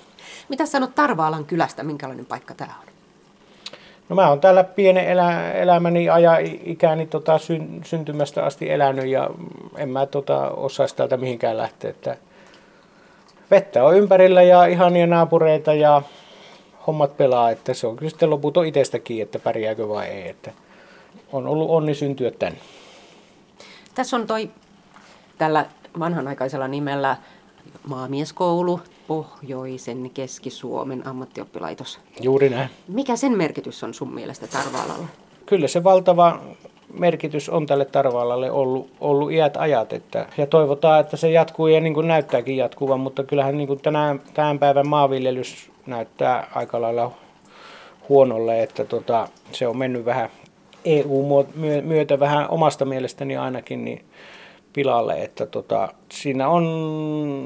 Mitä 0.50 0.66
sanot 0.66 0.96
Tarvaalan 0.96 1.46
kylästä, 1.46 1.84
minkälainen 1.84 2.26
paikka 2.26 2.54
tämä 2.54 2.74
on? 2.82 2.90
No 4.10 4.16
mä 4.16 4.30
oon 4.30 4.42
täällä 4.42 4.64
pienen 4.64 5.06
elä, 5.06 5.52
elämäni 5.52 6.10
aja 6.10 6.38
ikäni 6.66 7.06
tota, 7.06 7.38
syn, 7.38 7.82
syntymästä 7.84 8.46
asti 8.46 8.72
elänyt 8.72 9.06
ja 9.06 9.30
en 9.78 9.90
mä 9.90 10.06
tota, 10.06 10.50
osaisi 10.50 10.96
täältä 10.96 11.18
mihinkään 11.18 11.58
lähteä. 11.58 11.90
Että 11.90 12.18
vettä 13.52 13.84
on 13.84 13.98
ympärillä 13.98 14.44
ja 14.44 14.66
ihania 14.66 15.08
naapureita 15.08 15.74
ja 15.74 16.02
hommat 16.88 17.18
pelaa, 17.18 17.52
että 17.52 17.74
se 17.74 17.88
on 17.88 17.96
kyllä 17.96 18.10
sitten 18.10 18.30
loputon 18.30 18.66
itsestäkin, 18.66 19.22
että 19.22 19.40
pärjääkö 19.40 19.90
vai 19.90 20.08
ei. 20.08 20.30
Että 20.30 20.52
on 21.34 21.48
ollut 21.48 21.70
onni 21.70 21.96
syntyä 21.96 22.32
tänne. 22.32 22.60
Tässä 23.96 24.18
on 24.18 24.28
toi 24.28 24.50
tällä 25.38 25.66
vanhanaikaisella 26.00 26.68
nimellä 26.68 27.18
maamieskoulu, 27.88 28.82
Pohjoisen 29.08 30.12
Keski-Suomen 30.14 31.08
ammattioppilaitos. 31.08 32.00
Juuri 32.22 32.50
näin. 32.50 32.70
Mikä 32.88 33.16
sen 33.16 33.38
merkitys 33.38 33.84
on 33.84 33.94
sun 33.94 34.14
mielestä 34.14 34.48
Tarvaalalla? 34.48 35.08
Kyllä 35.46 35.68
se 35.68 35.84
valtava 35.84 36.40
merkitys 36.94 37.50
on 37.50 37.66
tälle 37.66 37.86
Tarvaalalle 37.86 38.52
ollut, 38.52 38.92
ollut 39.00 39.32
iät 39.32 39.58
ajat. 39.58 39.94
Että, 39.94 40.26
ja 40.38 40.48
toivotaan, 40.48 41.00
että 41.00 41.18
se 41.18 41.32
jatkuu 41.32 41.68
ja 41.68 41.82
niin 41.82 41.94
kuin 41.94 42.08
näyttääkin 42.08 42.58
jatkuvan, 42.58 43.00
mutta 43.00 43.24
kyllähän 43.24 43.58
niin 43.58 43.68
kuin 43.68 43.82
tänään, 43.82 44.22
tämän 44.34 44.60
päivän 44.60 44.88
maanviljelys 44.88 45.72
näyttää 45.86 46.48
aika 46.56 46.82
lailla 46.82 47.12
huonolle, 48.10 48.64
että 48.64 48.86
tota, 48.86 49.28
se 49.52 49.68
on 49.68 49.78
mennyt 49.78 50.06
vähän 50.06 50.30
EU-myötä 50.86 52.20
vähän 52.20 52.50
omasta 52.50 52.86
mielestäni 52.86 53.38
ainakin 53.38 53.86
niin 53.86 54.06
pilalle, 54.74 55.14
että 55.14 55.46
tota, 55.46 55.94
siinä 56.12 56.50
on 56.50 56.64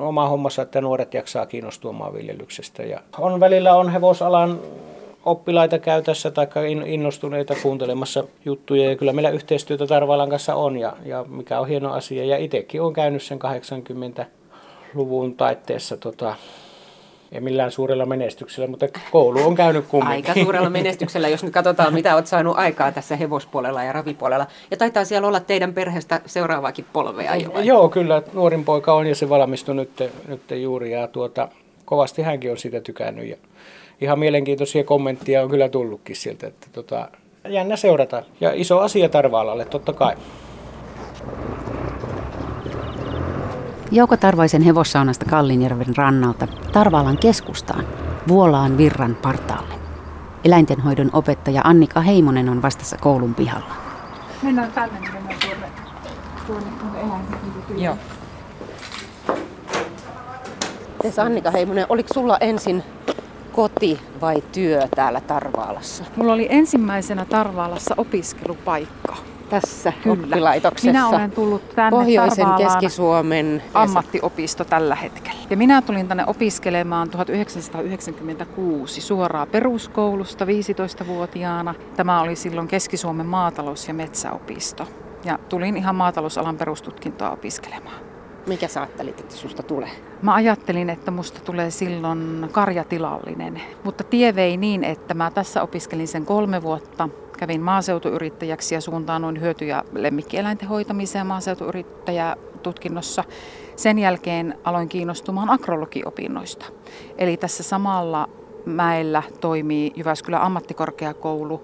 oma 0.01 0.27
hommassa, 0.29 0.61
että 0.61 0.81
nuoret 0.81 1.13
jaksaa 1.13 1.45
kiinnostua 1.45 1.91
maanviljelyksestä. 1.91 2.83
Ja 2.83 2.99
on 3.17 3.39
välillä 3.39 3.75
on 3.75 3.89
hevosalan 3.89 4.59
oppilaita 5.25 5.79
käytössä 5.79 6.31
tai 6.31 6.47
innostuneita 6.85 7.55
kuuntelemassa 7.63 8.23
juttuja 8.45 8.89
ja 8.89 8.95
kyllä 8.95 9.13
meillä 9.13 9.29
yhteistyötä 9.29 9.87
Tarvaalan 9.87 10.29
kanssa 10.29 10.55
on 10.55 10.77
ja, 10.77 10.93
ja 11.05 11.25
mikä 11.29 11.59
on 11.59 11.67
hieno 11.67 11.93
asia. 11.93 12.25
Ja 12.25 12.37
itsekin 12.37 12.81
olen 12.81 12.93
käynyt 12.93 13.23
sen 13.23 13.39
80-luvun 13.41 15.35
taitteessa 15.35 15.97
tota, 15.97 16.35
ei 17.31 17.41
millään 17.41 17.71
suurella 17.71 18.05
menestyksellä, 18.05 18.67
mutta 18.67 18.87
koulu 19.11 19.47
on 19.47 19.55
käynyt 19.55 19.85
kumminkin. 19.87 20.31
Aika 20.31 20.41
suurella 20.43 20.69
menestyksellä, 20.69 21.27
jos 21.27 21.43
nyt 21.43 21.53
katsotaan, 21.53 21.93
mitä 21.93 22.15
olet 22.15 22.27
saanut 22.27 22.57
aikaa 22.57 22.91
tässä 22.91 23.15
hevospuolella 23.15 23.83
ja 23.83 23.93
ravipuolella. 23.93 24.47
Ja 24.71 24.77
taitaa 24.77 25.05
siellä 25.05 25.27
olla 25.27 25.39
teidän 25.39 25.73
perheestä 25.73 26.21
seuraavaakin 26.25 26.85
polvea 26.93 27.35
jo. 27.35 27.53
Vai? 27.53 27.67
Joo, 27.67 27.89
kyllä. 27.89 28.21
Nuorin 28.33 28.65
poika 28.65 28.93
on 28.93 29.07
ja 29.07 29.15
se 29.15 29.29
valmistui 29.29 29.75
nyt, 29.75 29.91
nyt 30.27 30.41
juuri. 30.51 30.91
Ja 30.91 31.07
tuota, 31.07 31.49
kovasti 31.85 32.21
hänkin 32.21 32.51
on 32.51 32.57
siitä 32.57 32.81
tykännyt. 32.81 33.27
Ja 33.27 33.37
ihan 34.01 34.19
mielenkiintoisia 34.19 34.83
kommentteja 34.83 35.43
on 35.43 35.49
kyllä 35.49 35.69
tullutkin 35.69 36.15
sieltä. 36.15 36.47
Että 36.47 36.67
tota, 36.71 37.09
jännä 37.49 37.75
seurata. 37.75 38.23
Ja 38.41 38.51
iso 38.53 38.79
asia 38.79 39.09
Tarvaalalle, 39.09 39.65
totta 39.65 39.93
kai. 39.93 40.15
Jouko 43.91 44.17
Tarvaisen 44.17 44.61
hevossaunasta 44.61 45.25
Kallinjärven 45.25 45.97
rannalta 45.97 46.47
Tarvaalan 46.71 47.17
keskustaan, 47.17 47.87
Vuolaan 48.27 48.77
virran 48.77 49.17
partaalle. 49.21 49.73
Eläintenhoidon 50.45 51.09
opettaja 51.13 51.61
Annika 51.63 52.01
Heimonen 52.01 52.49
on 52.49 52.61
vastassa 52.61 52.97
koulun 52.97 53.35
pihalla. 53.35 53.73
Mennään 54.43 54.71
tänne, 54.71 54.99
niin 54.99 55.13
mennään 55.13 55.39
tuonne, 55.39 55.67
tuonne, 56.47 56.69
tuonne 56.79 56.99
eläinten 56.99 57.83
Joo. 57.83 57.97
Annika 61.17 61.51
Heimonen, 61.51 61.85
oliko 61.89 62.13
sulla 62.13 62.37
ensin 62.37 62.83
koti 63.53 63.99
vai 64.21 64.43
työ 64.51 64.87
täällä 64.95 65.21
Tarvaalassa? 65.21 66.03
Mulla 66.15 66.33
oli 66.33 66.47
ensimmäisenä 66.49 67.25
Tarvaalassa 67.25 67.95
opiskelupaikka. 67.97 69.15
Tässä 69.49 69.93
Kyllä. 70.03 70.23
oppilaitoksessa. 70.23 70.87
Minä 70.87 71.07
olen 71.07 71.31
tullut 71.31 71.75
tänne 71.75 71.91
Pohjoisen 71.91 72.47
Keski-Suomen 72.57 73.63
ammattiopisto 73.73 74.65
tällä 74.65 74.95
hetkellä. 74.95 75.39
Ja 75.49 75.57
minä 75.57 75.81
tulin 75.81 76.07
tänne 76.07 76.23
opiskelemaan 76.27 77.09
1996 77.09 79.01
suoraan 79.01 79.47
peruskoulusta 79.47 80.45
15-vuotiaana. 80.45 81.75
Tämä 81.95 82.21
oli 82.21 82.35
silloin 82.35 82.67
Keski-Suomen 82.67 83.25
maatalous- 83.25 83.87
ja 83.87 83.93
metsäopisto. 83.93 84.87
Ja 85.25 85.39
tulin 85.49 85.77
ihan 85.77 85.95
maatalousalan 85.95 86.57
perustutkintoa 86.57 87.31
opiskelemaan. 87.31 88.02
Mikä 88.47 88.67
sä 88.67 88.81
ajattelit, 88.81 89.19
että 89.19 89.35
susta 89.35 89.63
tulee? 89.63 89.89
Mä 90.21 90.33
ajattelin, 90.33 90.89
että 90.89 91.11
musta 91.11 91.39
tulee 91.45 91.71
silloin 91.71 92.49
karjatilallinen, 92.51 93.61
mutta 93.83 94.03
tie 94.03 94.35
vei 94.35 94.57
niin, 94.57 94.83
että 94.83 95.13
mä 95.13 95.31
tässä 95.31 95.61
opiskelin 95.61 96.07
sen 96.07 96.25
kolme 96.25 96.61
vuotta. 96.61 97.09
Kävin 97.37 97.61
maaseutuyrittäjäksi 97.61 98.75
ja 98.75 98.81
suuntaanoin 98.81 99.41
hyöty- 99.41 99.65
ja 99.65 99.83
lemmikkieläinten 99.93 100.69
hoitamiseen 100.69 101.27
maaseutuyrittäjätutkinnossa. 101.27 103.23
Sen 103.75 103.99
jälkeen 103.99 104.57
aloin 104.63 104.89
kiinnostumaan 104.89 105.49
agrologiopinnoista. 105.49 106.65
Eli 107.17 107.37
tässä 107.37 107.63
samalla 107.63 108.29
mäellä 108.65 109.23
toimii 109.41 109.93
Jyväskylän 109.95 110.41
ammattikorkeakoulu 110.41 111.63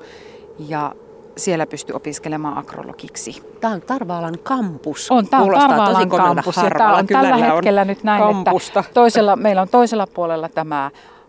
ja 0.59 0.95
siellä 1.39 1.65
pystyi 1.67 1.95
opiskelemaan 1.95 2.57
agrologiksi. 2.57 3.43
Tämä 3.61 3.73
on 3.73 3.81
Tarvaalan 3.81 4.39
kampus. 4.43 5.11
On, 5.11 5.27
tämä 5.27 5.41
on 5.41 5.47
Kuulostaa 5.47 5.67
Tarvaalan 5.69 6.09
kampus 6.09 6.57
ja 6.57 6.69
tämä 6.77 6.97
on 6.97 7.07
tällä 7.07 7.37
hetkellä 7.37 7.85
nyt 7.85 8.03
näin, 8.03 8.23
kampusta. 8.23 8.79
että 8.79 8.93
toisella, 9.01 9.35
meillä 9.35 9.61
on 9.61 9.69
toisella 9.69 10.07
puolella 10.07 10.49
tämä 10.49 10.85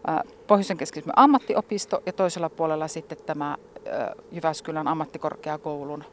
äh, 0.09 0.19
Pohjoisen 0.47 0.77
keski 0.77 1.03
ammattiopisto 1.17 2.03
ja 2.07 2.13
toisella 2.13 2.51
puolella 2.51 2.89
sitten 2.89 3.19
tämä 3.27 3.51
äh, 3.53 4.09
Jyväskylän 4.33 4.89
ammattikorkeakoulun 4.89 6.05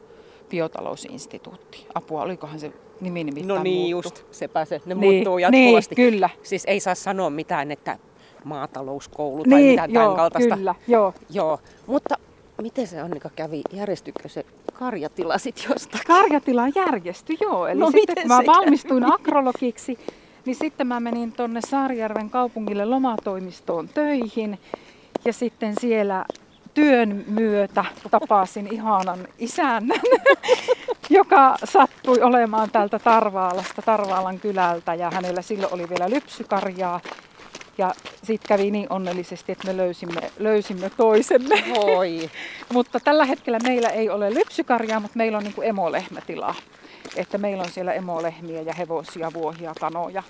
biotalousinstituutti. 0.50 1.86
Apua, 1.94 2.22
olikohan 2.22 2.60
se 2.60 2.72
nimi 3.00 3.24
nimittäin 3.24 3.48
No 3.48 3.62
niin 3.62 3.94
muuttu? 3.94 4.08
just, 4.08 4.24
sepä 4.30 4.64
se. 4.64 4.80
Ne 4.86 4.94
Niin, 4.94 5.14
muuttuu 5.14 5.38
jatkuvasti. 5.38 5.94
Niin, 5.94 6.12
kyllä. 6.12 6.30
Siis 6.42 6.64
ei 6.66 6.80
saa 6.80 6.94
sanoa 6.94 7.30
mitään, 7.30 7.70
että 7.70 7.98
maatalouskoulu 8.44 9.44
tai 9.44 9.58
Niin, 9.58 9.70
mitään 9.70 9.92
joo, 9.92 10.02
tämän 10.04 10.16
kaltaista. 10.16 10.56
kyllä, 10.56 10.74
joo. 10.88 11.14
Joo, 11.30 11.58
mutta 11.86 12.14
miten 12.62 12.86
se 12.86 13.00
Annika 13.00 13.30
kävi? 13.36 13.62
Järjestykö 13.72 14.28
se 14.28 14.44
karjatila 14.72 15.38
sit 15.38 15.66
jostakin? 15.68 16.06
Karjatila 16.06 16.62
järjestyi, 16.74 17.36
joo. 17.40 17.66
Eli 17.66 17.80
No 17.80 17.86
sitten 17.86 18.02
miten 18.02 18.16
kun 18.16 18.28
mä 18.28 18.36
kävi? 18.36 18.46
valmistuin 18.46 19.04
agrologiksi, 19.12 19.98
niin 20.44 20.56
sitten 20.56 20.86
mä 20.86 21.00
menin 21.00 21.32
tonne 21.32 21.60
Saarijärven 21.60 22.30
kaupungille 22.30 22.84
lomatoimistoon 22.84 23.88
töihin. 23.88 24.58
Ja 25.24 25.32
sitten 25.32 25.74
siellä 25.80 26.24
työn 26.74 27.24
myötä 27.28 27.84
tapasin 28.10 28.68
ihanan 28.72 29.18
isännän, 29.38 30.00
joka 31.10 31.56
sattui 31.64 32.22
olemaan 32.22 32.70
täältä 32.70 32.98
Tarvaalasta, 32.98 33.82
Tarvaalan 33.82 34.40
kylältä. 34.40 34.94
Ja 34.94 35.10
hänellä 35.10 35.42
silloin 35.42 35.74
oli 35.74 35.88
vielä 35.88 36.10
lypsykarjaa. 36.10 37.00
Ja 37.78 37.94
sitten 38.22 38.48
kävi 38.48 38.70
niin 38.70 38.86
onnellisesti, 38.90 39.52
että 39.52 39.66
me 39.66 39.76
löysimme, 39.76 40.30
löysimme 40.38 40.90
toisemme. 40.90 41.64
Voi. 41.74 42.30
Mutta 42.74 43.00
tällä 43.00 43.24
hetkellä 43.24 43.58
meillä 43.62 43.88
ei 43.88 44.10
ole 44.10 44.34
lypsykarjaa, 44.34 45.00
mutta 45.00 45.16
meillä 45.16 45.38
on 45.38 45.44
niin 45.44 45.54
kuin 45.54 45.68
emolehmätila. 45.68 46.54
Että 47.16 47.38
meillä 47.38 47.62
on 47.62 47.70
siellä 47.70 47.92
emolehmiä 47.92 48.60
ja 48.60 48.72
hevosia, 48.74 49.30
vuohia, 49.34 49.72
kanoja. 49.80 50.22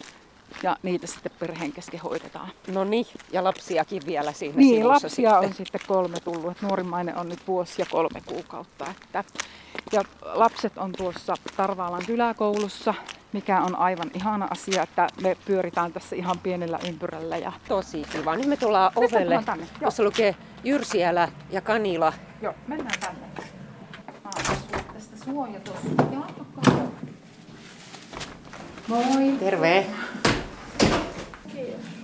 Ja 0.62 0.76
niitä 0.82 1.06
sitten 1.06 1.32
perheen 1.38 1.72
kesken 1.72 2.00
hoidetaan. 2.00 2.48
No 2.72 2.84
niin, 2.84 3.06
ja 3.32 3.44
lapsiakin 3.44 4.02
vielä 4.06 4.32
siinä 4.32 4.56
Niin, 4.56 4.88
lapsia 4.88 5.08
sitten. 5.10 5.48
on 5.48 5.54
sitten 5.54 5.80
kolme 5.88 6.20
tullut. 6.20 6.50
että 6.50 6.66
Nuorimmainen 6.66 7.16
on 7.16 7.28
nyt 7.28 7.46
vuosi 7.46 7.82
ja 7.82 7.86
kolme 7.90 8.20
kuukautta. 8.26 8.86
Että. 8.90 9.24
Ja 9.92 10.02
lapset 10.22 10.78
on 10.78 10.92
tuossa 10.92 11.34
Tarvaalan 11.56 12.02
kyläkoulussa, 12.06 12.94
mikä 13.32 13.60
on 13.60 13.76
aivan 13.76 14.10
ihana 14.14 14.48
asia, 14.50 14.82
että 14.82 15.08
me 15.22 15.36
pyöritään 15.44 15.92
tässä 15.92 16.16
ihan 16.16 16.38
pienellä 16.38 16.78
ympyrällä. 16.88 17.36
Ja... 17.36 17.52
Tosi 17.68 18.02
kiva. 18.12 18.36
Nyt 18.36 18.46
me 18.46 18.56
tullaan 18.56 18.92
Nyt 18.96 19.04
ovelle, 19.04 19.24
tullaan 19.24 19.44
tänne, 19.44 19.64
joo. 19.64 19.86
jossa 19.86 20.02
lukee 20.02 20.34
Jyrsiälä 20.64 21.28
ja 21.50 21.60
Kanila. 21.60 22.12
Joo, 22.42 22.54
mennään 22.66 23.00
tänne. 23.00 23.26
Mä 24.24 24.30
tästä 24.94 25.24
suoja 25.24 25.60
tuossa. 25.60 25.88
Moi. 28.88 29.36
Terve. 29.38 29.86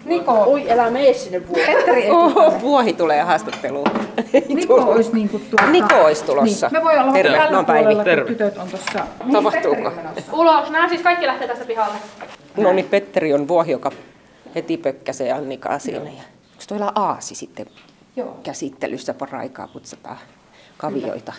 Niko, 0.04 0.32
Oi, 0.42 0.70
älä 0.70 0.90
mene 0.90 1.12
sinne 1.12 1.46
vuoteen. 1.48 1.76
Petteri 1.76 2.02
ei 2.02 2.10
Oho, 2.10 2.60
vuohi 2.60 2.92
tulee 2.92 3.22
haastatteluun. 3.22 3.86
Niko 4.48 4.74
olisi 4.74 5.12
niin 5.12 5.28
kuin 5.28 5.42
tuota... 5.50 5.66
Niko 5.66 5.94
olisi 5.94 6.24
tulossa. 6.24 6.66
Niin, 6.68 6.78
me 6.82 6.84
voi 6.84 6.98
olla 6.98 7.12
Terve, 7.12 7.38
tällä 7.38 7.50
no 7.58 7.64
puolella, 7.64 7.94
kun 7.94 8.04
Terve. 8.04 8.28
tytöt 8.30 8.58
on 8.58 8.68
tuossa. 8.68 9.06
Mihin 9.18 9.32
Tapahtuuko? 9.32 9.92
Ulos, 10.32 10.70
nämä 10.70 10.88
siis 10.88 11.00
kaikki 11.02 11.26
lähtee 11.26 11.48
tästä 11.48 11.64
pihalle. 11.64 11.94
No 12.56 12.72
niin, 12.72 12.86
Petteri 12.88 13.34
on 13.34 13.48
vuohi, 13.48 13.72
joka 13.72 13.90
heti 14.54 14.76
pökkäsee 14.76 15.32
Annikaa 15.32 15.78
siinä. 15.78 15.98
Ja... 15.98 16.04
Onko 16.10 16.64
tuolla 16.68 16.92
aasi 16.94 17.34
sitten 17.34 17.66
Joo. 18.16 18.36
käsittelyssä 18.42 19.14
paraikaa 19.14 19.68
putsataan 19.68 20.18
kavioita? 20.76 21.32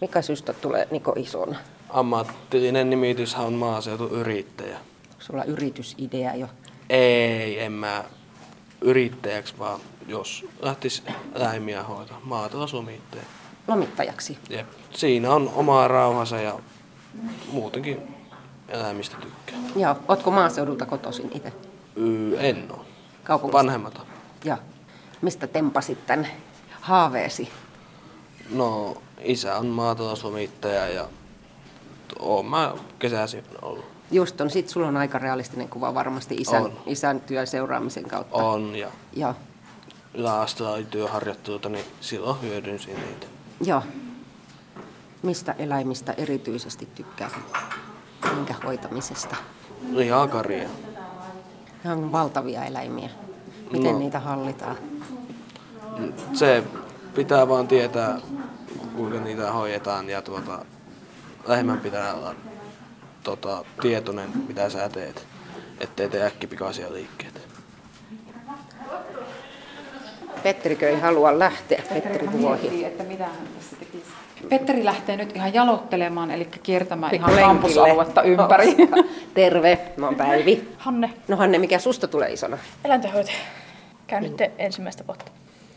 Mikä 0.00 0.22
syystä 0.22 0.52
tulee 0.52 0.88
Niko 0.90 1.12
isona? 1.16 1.56
Ammatillinen 1.90 2.90
nimityshän 2.90 3.46
on 3.46 3.52
maaseutuyrittäjä. 3.52 4.76
Onko 4.76 5.20
sulla 5.22 5.44
yritysidea 5.44 6.34
jo? 6.34 6.46
Ei, 6.90 7.60
en 7.60 7.72
mä 7.72 8.04
yrittäjäksi, 8.80 9.58
vaan 9.58 9.80
jos 10.08 10.44
lähtis 10.60 11.02
eläimiä 11.34 11.82
hoitaa, 11.82 12.20
maatalousomittaja. 12.24 13.22
Lomittajaksi. 13.68 14.38
Jep. 14.50 14.66
Siinä 14.90 15.30
on 15.30 15.52
oma 15.54 15.88
rauhansa 15.88 16.36
ja 16.36 16.58
muutenkin 17.52 18.02
eläimistä 18.68 19.16
tykkää. 19.16 19.58
Joo. 19.76 19.96
Ootko 20.08 20.30
maaseudulta 20.30 20.86
kotoisin 20.86 21.30
itse? 21.34 21.52
Yy, 21.96 22.36
en 22.40 22.66
oo. 22.70 22.84
Kaupungista? 23.24 23.58
Vanhemmat 23.58 23.98
on. 23.98 24.06
Joo. 24.44 24.58
Mistä 25.22 25.46
tempasit 25.46 26.06
tän 26.06 26.28
haaveesi? 26.80 27.52
No, 28.50 28.96
isä 29.20 29.56
on 29.56 29.66
maatalousomittaja 29.66 30.88
ja 30.88 31.08
oon 32.18 32.46
mä 32.46 32.74
kesäisin 32.98 33.44
ollut. 33.62 33.95
Just 34.10 34.40
on, 34.40 34.50
sit 34.50 34.68
sulla 34.68 34.88
on 34.88 34.96
aika 34.96 35.18
realistinen 35.18 35.68
kuva 35.68 35.94
varmasti 35.94 36.34
isän, 36.34 36.62
On. 36.62 36.72
isän 36.86 37.20
työn 37.20 37.46
seuraamisen 37.46 38.04
kautta. 38.08 38.36
On 38.36 38.76
ja 38.76 38.88
Joo. 39.12 39.34
yläasteella 40.14 40.72
oli 40.74 40.84
työharjoitteluita, 40.84 41.68
niin 41.68 41.84
silloin 42.00 42.40
hyödynsin 42.42 42.94
niitä. 42.94 43.26
Joo. 43.64 43.82
Mistä 45.22 45.54
eläimistä 45.58 46.12
erityisesti 46.12 46.88
tykkää? 46.94 47.30
Minkä 48.34 48.54
hoitamisesta? 48.64 49.36
Ihan 49.96 50.28
karia. 50.30 50.68
Ne 51.84 51.92
on 51.92 52.12
valtavia 52.12 52.64
eläimiä. 52.64 53.10
Miten 53.72 53.92
No. 53.92 53.98
niitä 53.98 54.20
hallitaan? 54.20 54.76
Se 56.32 56.64
pitää 57.14 57.48
vaan 57.48 57.68
tietää, 57.68 58.18
kuinka 58.96 59.18
niitä 59.20 59.52
hoidetaan 59.52 60.08
ja 60.10 60.22
tuota, 60.22 60.64
vähemmän 61.48 61.80
pitää 61.80 62.14
olla 62.14 62.34
tota, 63.26 63.64
tietoinen, 63.82 64.28
mitä 64.48 64.68
sä 64.70 64.88
teet, 64.88 65.26
ettei 65.80 66.08
tee 66.08 66.26
äkkipikaisia 66.26 66.92
liikkeitä. 66.92 67.40
Petterikö 70.42 70.88
ei 70.88 71.00
halua 71.00 71.38
lähteä, 71.38 71.82
Petteri 71.94 72.32
Vuohi. 72.32 72.84
että 72.84 73.04
mitä 73.04 73.24
hän 73.24 73.34
tässä 73.58 73.76
tekisi. 73.76 74.04
Petteri 74.48 74.84
lähtee 74.84 75.16
nyt 75.16 75.36
ihan 75.36 75.54
jalottelemaan, 75.54 76.30
eli 76.30 76.44
kiertämään 76.62 77.14
ihan 77.14 77.30
Pikku 77.30 77.40
lenkille. 77.40 77.60
kampusaluetta 77.60 78.22
ympäri. 78.22 78.76
Terve, 79.34 79.78
mä 79.96 80.06
oon 80.06 80.14
Päivi. 80.14 80.68
Hanne, 80.78 81.10
No 81.28 81.36
Hanne, 81.36 81.58
mikä 81.58 81.78
susta 81.78 82.08
tulee 82.08 82.32
isona? 82.32 82.58
eläintenhoitaja. 82.84 83.36
Käyn 84.06 84.22
nyt 84.22 84.38
ensimmäistä 84.58 85.04
vuotta. 85.06 85.32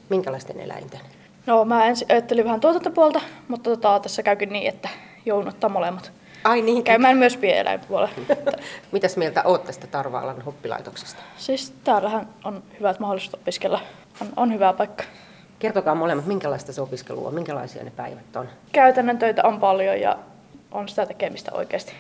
Minkälaisten 0.10 0.60
eläinten? 0.60 1.00
No 1.46 1.66
mä 1.66 1.86
ensin 1.86 2.08
ajattelin 2.12 2.46
vähän 2.46 2.60
tuotantopuolta, 2.60 3.22
mutta 3.48 3.70
tota, 3.70 4.00
tässä 4.00 4.24
käykin 4.24 4.50
niin, 4.50 4.70
että 4.70 4.90
joudun 5.26 5.48
ottaa 5.50 5.70
molemmat. 5.70 6.12
Ai 6.44 6.62
niin, 6.62 6.84
Käymään 6.84 7.18
myös 7.18 7.38
pieneläinpuolella. 7.38 8.14
Mitäs 8.92 9.18
mieltä 9.18 9.44
oot 9.44 9.64
tästä 9.64 9.88
Tarvaalan 9.88 10.44
oppilaitoksesta? 10.46 11.22
siis 11.38 11.74
täällähän 11.84 12.30
on 12.44 12.64
hyvät 12.80 13.00
mahdollisuudet 13.00 13.42
opiskella. 13.42 13.82
On, 14.22 14.28
on 14.36 14.54
hyvä 14.54 14.74
paikka. 14.74 15.04
Kertokaa 15.60 15.96
molemmat, 15.96 16.26
minkälaista 16.26 16.74
se 16.74 16.82
opiskelu 16.82 17.26
on, 17.26 17.34
minkälaisia 17.34 17.84
ne 17.84 17.92
päivät 17.92 18.36
on. 18.36 18.50
Käytännön 18.72 19.18
töitä 19.18 19.44
on 19.44 19.60
paljon 19.60 20.00
ja 20.00 20.18
on 20.72 20.90
sitä 20.90 21.06
tekemistä 21.06 21.52
oikeasti. 21.54 21.94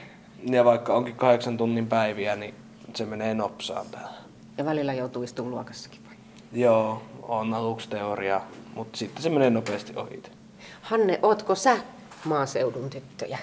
Ja 0.45 0.65
vaikka 0.65 0.93
onkin 0.93 1.15
kahdeksan 1.15 1.57
tunnin 1.57 1.87
päiviä, 1.87 2.35
niin 2.35 2.55
se 2.95 3.05
menee 3.05 3.33
nopsaan 3.33 3.85
täällä. 3.91 4.17
Ja 4.57 4.65
välillä 4.65 4.93
joutuu 4.93 5.23
istumaan 5.23 5.55
luokassakin. 5.55 5.99
vai? 6.07 6.15
Joo, 6.61 7.01
on 7.21 7.53
aluksi 7.53 7.89
teoria, 7.89 8.41
mutta 8.75 8.97
sitten 8.97 9.23
se 9.23 9.29
menee 9.29 9.49
nopeasti 9.49 9.93
ohi. 9.95 10.23
Hanne, 10.81 11.19
ootko 11.21 11.55
sä 11.55 11.77
maaseudun 12.25 12.89
tyttöjä? 12.89 13.37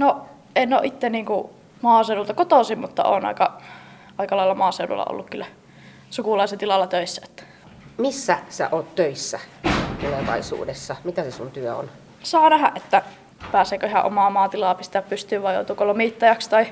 No, 0.00 0.26
en 0.56 0.74
ole 0.74 0.86
itse 0.86 1.10
niinku 1.10 1.50
maaseudulta 1.82 2.34
kotoisin, 2.34 2.78
mutta 2.78 3.04
on 3.04 3.24
aika, 3.24 3.60
aika 4.18 4.36
lailla 4.36 4.54
maaseudulla 4.54 5.04
ollut 5.04 5.30
kyllä 5.30 5.46
sukulaisen 6.10 6.58
tilalla 6.58 6.86
töissä. 6.86 7.22
Että 7.24 7.42
Missä 7.98 8.38
sä 8.48 8.68
oot 8.72 8.94
töissä 8.94 9.38
tulevaisuudessa? 10.00 10.96
Mitä 11.04 11.22
se 11.22 11.30
sun 11.30 11.50
työ 11.50 11.76
on? 11.76 11.90
saa 12.22 12.50
nähdä, 12.50 12.72
että 12.76 13.02
pääseekö 13.52 13.86
ihan 13.86 14.04
omaa 14.04 14.30
maatilaa 14.30 14.74
pistää 14.74 15.02
pystyyn 15.02 15.42
vai 15.42 15.54
joutuuko 15.54 15.86
lomittajaksi 15.86 16.50
tai, 16.50 16.66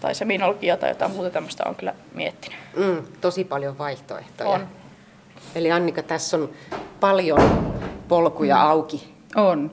tai 0.00 0.14
seminologia 0.14 0.76
tai 0.76 0.90
jotain 0.90 1.10
muuta 1.10 1.30
tämmöistä 1.30 1.64
on 1.66 1.74
kyllä 1.74 1.94
miettinyt. 2.14 2.58
Mm, 2.76 3.02
tosi 3.20 3.44
paljon 3.44 3.78
vaihtoehtoja. 3.78 4.50
On. 4.50 4.68
Eli 5.54 5.72
Annika, 5.72 6.02
tässä 6.02 6.36
on 6.36 6.50
paljon 7.00 7.74
polkuja 8.08 8.62
auki. 8.62 9.17
On. 9.36 9.70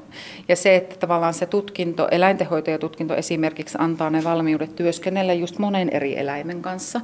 Ja 0.48 0.56
se, 0.56 0.76
että 0.76 0.96
tavallaan 0.96 1.34
se 1.34 1.46
tutkinto, 1.46 2.08
eläintenhoitajatutkinto 2.12 3.16
esimerkiksi 3.16 3.78
antaa 3.82 4.10
ne 4.10 4.24
valmiudet 4.24 4.76
työskennellä 4.76 5.34
just 5.34 5.60
monen 5.60 5.90
eri 5.90 6.20
eläimen 6.20 6.62
kanssa, 6.62 7.02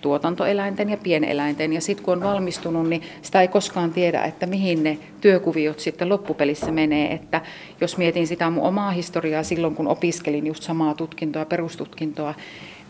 tuotantoeläinten 0.00 0.90
ja 0.90 0.96
pieneläinten. 0.96 1.72
Ja 1.72 1.80
sitten 1.80 2.04
kun 2.04 2.14
on 2.14 2.20
valmistunut, 2.20 2.88
niin 2.88 3.02
sitä 3.22 3.40
ei 3.40 3.48
koskaan 3.48 3.92
tiedä, 3.92 4.24
että 4.24 4.46
mihin 4.46 4.82
ne 4.82 4.98
työkuviot 5.20 5.80
sitten 5.80 6.08
loppupelissä 6.08 6.72
menee. 6.72 7.12
Että 7.12 7.40
jos 7.80 7.96
mietin 7.96 8.26
sitä 8.26 8.50
mun 8.50 8.64
omaa 8.64 8.90
historiaa 8.90 9.42
silloin, 9.42 9.74
kun 9.74 9.88
opiskelin 9.88 10.46
just 10.46 10.62
samaa 10.62 10.94
tutkintoa, 10.94 11.44
perustutkintoa, 11.44 12.34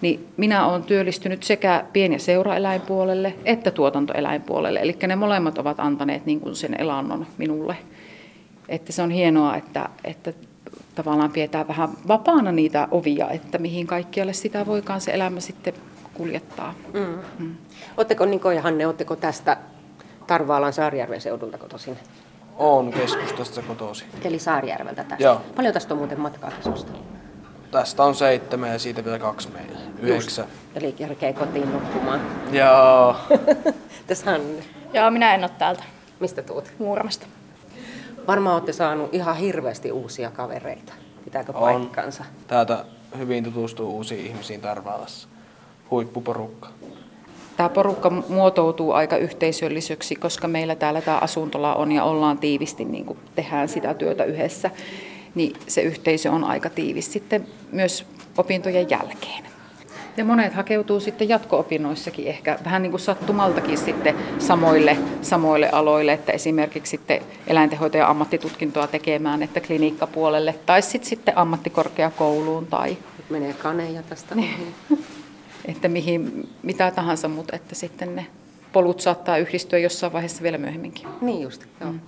niin 0.01 0.27
minä 0.37 0.67
olen 0.67 0.83
työllistynyt 0.83 1.43
sekä 1.43 1.85
pien- 1.93 2.13
ja 2.13 2.19
seuraeläinpuolelle 2.19 3.35
että 3.45 3.71
tuotantoeläinpuolelle. 3.71 4.81
Eli 4.81 4.97
ne 5.07 5.17
molemmat 5.17 5.59
ovat 5.59 5.81
antaneet 5.81 6.27
niin 6.27 6.41
kuin 6.41 6.57
sen 6.57 6.81
elannon 6.81 7.27
minulle. 7.39 7.77
Että 8.69 8.93
se 8.93 9.03
on 9.03 9.11
hienoa, 9.11 9.57
että, 9.57 9.89
että 10.05 10.33
tavallaan 10.95 11.31
pidetään 11.31 11.69
vähän 11.69 11.89
vapaana 12.09 12.53
niitä 12.53 12.89
ovia, 12.91 13.31
että 13.31 13.59
mihin 13.59 13.87
kaikkialle 13.87 14.33
sitä 14.33 14.67
voikaan 14.67 15.01
se 15.01 15.11
elämä 15.11 15.41
sitten 15.41 15.75
kuljettaa. 16.15 16.75
Mm. 16.93 17.19
Mm. 17.39 17.57
Oletteko 17.97 18.27
Niko 18.27 18.51
ja 18.51 18.63
Hanne, 18.63 18.87
oletteko 18.87 19.17
tästä 19.17 19.57
Tarvaalan 20.27 20.73
Saarijärven 20.73 21.21
seudulta 21.21 21.59
kotoisin? 21.59 21.99
On 22.57 22.91
keskustasta 22.91 23.63
kotosi. 23.63 24.05
Eli 24.25 24.39
Saarijärveltä 24.39 25.05
tästä. 25.05 25.25
Joo. 25.25 25.41
Paljon 25.57 25.75
tästä 25.75 25.95
on 25.95 25.99
muuten 25.99 26.21
matkaa 26.21 26.51
tasosta? 26.51 26.93
Tästä 27.71 28.03
on 28.03 28.15
seitsemän 28.15 28.71
ja 28.71 28.79
siitä 28.79 29.05
vielä 29.05 29.19
kaksi 29.19 29.49
meillä. 29.49 29.79
Yhdeksän. 30.01 30.47
Eli 30.75 30.93
kerkee 30.93 31.33
kotiin 31.33 31.73
nukkumaan. 31.73 32.21
Joo. 32.53 33.17
Tässä 34.07 34.31
Hanne. 34.31 34.63
Ja 34.93 35.11
minä 35.11 35.35
en 35.35 35.41
ole 35.41 35.51
täältä 35.59 35.83
Mistä 36.21 36.43
tuut? 36.43 36.73
Muuramasta. 36.79 37.27
Varmaan 38.27 38.55
olette 38.55 38.73
saanut 38.73 39.15
ihan 39.15 39.37
hirveästi 39.37 39.93
uusia 39.93 40.31
kavereita. 40.31 40.93
Pitääkö 41.25 41.53
On. 41.53 41.61
paikkansa? 41.61 42.25
Täältä 42.47 42.85
hyvin 43.19 43.45
tutustuu 43.45 43.97
uusiin 43.97 44.27
ihmisiin 44.27 44.61
Tarvaalassa. 44.61 45.29
Huippuporukka. 45.91 46.69
Tämä 47.57 47.69
porukka 47.69 48.11
muotoutuu 48.11 48.93
aika 48.93 49.17
yhteisölliseksi, 49.17 50.17
koska 50.17 50.49
meillä 50.49 50.75
täällä 50.75 51.01
tämä 51.01 51.19
asuntola 51.19 51.75
on 51.75 51.93
ja 51.93 52.05
ollaan 52.05 52.39
tiivisti, 52.39 52.85
niin 52.85 53.05
kuin 53.05 53.19
tehdään 53.35 53.69
sitä 53.69 53.95
työtä 53.95 54.25
yhdessä, 54.25 54.71
niin 55.35 55.57
se 55.67 55.83
yhteisö 55.83 56.33
on 56.33 56.45
aika 56.45 56.71
tiivis 56.71 57.13
sitten 57.13 57.47
myös 57.73 58.07
opintojen 58.39 58.91
jälkeen. 58.91 59.54
Ja 60.17 60.25
monet 60.25 60.55
hakeutuu 60.55 61.01
sitten 61.01 61.29
jatko-opinnoissakin 61.29 62.29
ehkä 62.29 62.59
vähän 62.65 62.83
niin 62.83 62.91
kuin 62.91 63.01
sattumaltakin 63.01 63.79
sitten 63.79 64.15
samoille, 64.39 64.99
samoille 65.23 65.71
aloille, 65.71 66.13
että 66.13 66.33
esimerkiksi 66.33 66.91
sitten 66.91 67.21
eläintenhoitajan 67.47 68.09
ammattitutkintoa 68.09 68.87
tekemään, 68.87 69.43
että 69.43 69.61
klinikkapuolelle 69.61 70.55
tai 70.67 70.83
sitten, 70.83 71.09
sitten 71.09 71.39
ammattikorkeakouluun 71.39 72.67
tai 72.67 72.97
menee 73.31 73.53
kaneja 73.53 74.03
tästä 74.03 74.35
ohi. 74.35 74.75
että 75.69 75.89
mihin, 75.89 76.49
mitä 76.63 76.91
tahansa, 76.91 77.29
mutta 77.29 77.57
että 77.57 77.75
sitten 77.75 78.17
ne 78.17 78.27
polut 78.73 79.01
saattaa 79.01 79.39
yhdistyä 79.39 79.79
jossain 79.79 80.13
vaiheessa 80.13 80.43
vielä 80.43 80.59
myöhemminkin. 80.59 81.09
Niin 81.21 81.43
just, 81.43 81.65
joo. 81.81 81.93
Mm. 81.93 82.01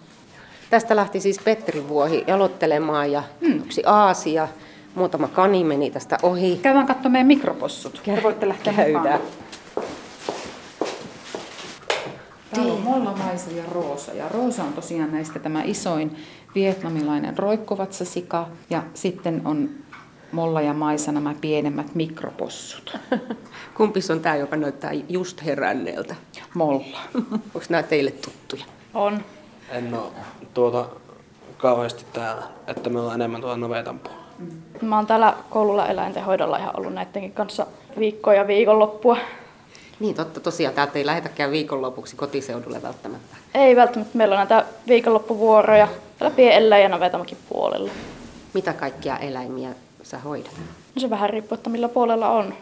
Tästä 0.71 0.97
lähti 0.97 1.21
siis 1.21 1.39
Petteri 1.45 1.89
Vuohi 1.89 2.25
jalottelemaan 2.27 3.13
ja 3.13 3.23
mm. 3.41 3.59
yksi 3.59 3.83
Aasia, 3.87 4.49
muutama 4.97 5.29
kani 5.29 5.65
meni 5.65 5.91
tästä 5.91 6.19
ohi. 6.23 6.59
Käydään 6.63 6.87
katsomaan 6.87 7.13
meidän 7.13 7.27
mikropossut. 7.27 8.01
Te 8.05 8.23
voitte 8.23 8.49
lähteä 8.49 8.73
Käydään. 8.73 9.03
mukaan. 9.03 9.21
Täällä 12.55 12.73
on 12.73 12.81
Molla, 12.81 13.17
Maisa 13.17 13.51
ja 13.51 13.63
Roosa. 13.73 14.13
Ja 14.13 14.29
Roosa 14.29 14.65
on 14.65 14.73
tosiaan 14.73 15.13
näistä 15.13 15.39
tämä 15.39 15.63
isoin 15.63 16.17
vietnamilainen 16.55 17.39
roikkovatsasika. 17.39 18.49
Ja 18.71 18.83
sitten 18.95 19.43
on 19.45 19.71
Molla 20.33 20.61
ja 20.61 20.75
Maisa 20.75 21.13
nämä 21.13 21.35
pienemmät 21.41 21.95
mikropossut. 21.95 22.97
Kumpis 23.77 24.11
on 24.11 24.21
tämä, 24.21 24.37
joka 24.37 24.57
näyttää 24.57 24.93
just 25.09 25.45
heränneeltä? 25.45 26.15
Molla. 26.55 26.99
Onko 27.55 27.67
nämä 27.69 27.83
teille 27.83 28.11
tuttuja? 28.11 28.65
On. 28.95 29.25
En 29.71 29.95
ole 29.95 30.13
tuota 30.55 30.87
kauheasti 31.57 32.05
täällä, 32.13 32.43
että 32.67 32.91
me 32.91 33.01
ollaan 33.01 33.21
enemmän 33.21 33.41
tuolla 33.41 33.57
navetan 33.57 34.01
puolella. 34.39 34.87
Mä 34.87 34.97
oon 34.97 35.07
täällä 35.07 35.35
koululla 35.51 35.87
eläintenhoidolla 35.87 36.57
ihan 36.57 36.79
ollut 36.79 36.95
näidenkin 36.95 37.33
kanssa 37.33 37.67
viikkoja 37.99 38.47
viikonloppua. 38.47 39.17
Niin 40.01 40.15
totta, 40.15 40.41
tosiaan 40.41 40.75
täältä 40.75 40.99
ei 40.99 41.07
lähetäkään 41.07 41.51
viikonlopuksi 41.51 42.17
kotiseudulle 42.17 42.83
välttämättä. 42.83 43.37
Ei 43.55 43.77
välttämättä, 43.77 44.19
meillä 44.19 44.33
on 44.33 44.39
näitä 44.39 44.65
viikonloppuvuoroja 44.89 45.89
täällä 46.19 46.37
pienellä 46.37 46.79
ja 46.79 46.89
Navetamakin 46.89 47.39
puolella. 47.49 47.91
Mitä 48.55 48.73
kaikkia 48.73 49.19
eläimiä 49.19 49.71
sä 50.03 50.19
hoidat? 50.19 50.53
No 50.95 51.01
se 51.01 51.11
vähän 51.11 51.31
riippuu, 51.31 51.55
että 51.55 51.71
millä 51.71 51.89
puolella 51.89 52.31
on. 52.31 52.55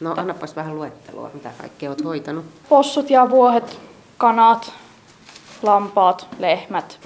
No 0.00 0.14
annapas 0.16 0.56
vähän 0.56 0.74
luettelua, 0.76 1.30
mitä 1.34 1.50
kaikkea 1.58 1.90
oot 1.90 2.04
hoitanut. 2.04 2.44
Possut 2.68 3.10
ja 3.10 3.30
vuohet, 3.30 3.78
kanat, 4.18 4.72
lampaat, 5.62 6.26
lehmät, 6.38 6.98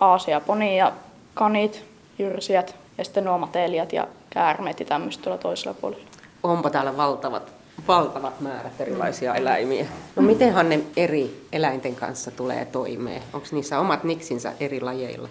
aasia, 0.00 0.40
poni 0.40 0.78
ja 0.78 0.92
kanit, 1.34 1.84
jyrsijät 2.18 2.74
ja 2.98 3.04
sitten 3.04 3.24
nuo 3.24 3.38
matelijat 3.38 3.92
ja 3.92 4.08
käärmeet 4.30 4.80
ja 4.80 4.86
tämmöistä 4.86 5.22
tuolla 5.22 5.38
toisella 5.38 5.74
puolella. 5.80 6.04
Onpa 6.42 6.70
täällä 6.70 6.96
valtavat, 6.96 7.52
valtavat 7.88 8.40
määrät 8.40 8.80
erilaisia 8.80 9.34
eläimiä. 9.34 9.86
No 10.16 10.22
mitenhan 10.22 10.68
ne 10.68 10.80
eri 10.96 11.46
eläinten 11.52 11.94
kanssa 11.94 12.30
tulee 12.30 12.64
toimeen? 12.64 13.22
Onko 13.32 13.46
niissä 13.52 13.80
omat 13.80 14.04
niksinsä 14.04 14.52
eri 14.60 14.80
lajeilla? 14.80 15.28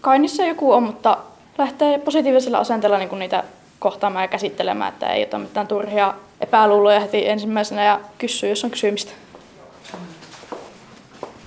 Kainissa 0.00 0.44
joku 0.44 0.72
on, 0.72 0.82
mutta 0.82 1.18
lähtee 1.58 1.98
positiivisella 1.98 2.58
asenteella 2.58 2.98
niin 2.98 3.18
niitä 3.18 3.44
kohtaamaan 3.78 4.24
ja 4.24 4.28
käsittelemään, 4.28 4.92
että 4.92 5.06
ei 5.06 5.22
ota 5.22 5.38
mitään 5.38 5.66
turhia 5.66 6.14
epäluuloja 6.40 7.00
heti 7.00 7.28
ensimmäisenä 7.28 7.84
ja 7.84 8.00
kysyy, 8.18 8.48
jos 8.48 8.64
on 8.64 8.70
kysymistä. 8.70 9.12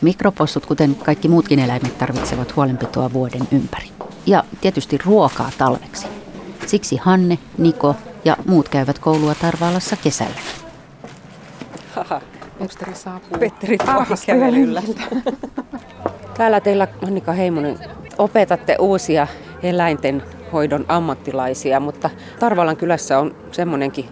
Mikropossut, 0.01 0.65
kuten 0.65 0.95
kaikki 0.95 1.27
muutkin 1.27 1.59
eläimet, 1.59 1.97
tarvitsevat 1.97 2.55
huolenpitoa 2.55 3.13
vuoden 3.13 3.41
ympäri. 3.51 3.98
Tietysti 4.61 4.97
ruokaa 5.05 5.51
talveksi. 5.57 6.07
Siksi 6.65 6.97
Hanne, 6.97 7.39
Niko 7.57 7.95
ja 8.25 8.37
muut 8.47 8.69
käyvät 8.69 8.99
koulua 8.99 9.35
Tarvaalassa 9.35 9.95
kesällä. 9.95 10.39
Haha, 11.95 12.21
Petteri 12.59 12.95
saapuu. 12.95 13.39
Petteri 13.39 13.77
kävelyllä. 14.25 14.83
Täällä 16.37 16.59
teillä, 16.59 16.87
Annika 17.07 17.31
Heimonen, 17.31 17.79
opetatte 18.17 18.75
uusia 18.79 19.27
eläinten 19.63 20.23
hoidon 20.53 20.85
ammattilaisia, 20.87 21.79
mutta 21.79 22.09
Tarvalan 22.39 22.77
kylässä 22.77 23.19
on 23.19 23.35
semmoinenkin 23.51 24.09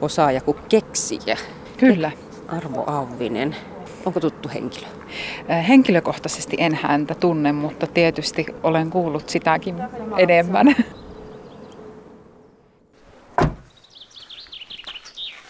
osaaja 0.00 0.40
kuin 0.40 0.56
keksijä, 0.68 1.36
Kyllä. 1.76 2.10
Arvo 2.48 2.84
Auvinen. 2.86 3.56
Onko 4.06 4.20
tuttu 4.20 4.48
henkilö? 4.54 4.86
Henkilökohtaisesti 5.68 6.56
en 6.60 6.74
häntä 6.74 7.14
tunne, 7.14 7.52
mutta 7.52 7.86
tietysti 7.86 8.46
olen 8.62 8.90
kuullut 8.90 9.28
sitäkin 9.28 9.76
enemmän. 10.18 10.76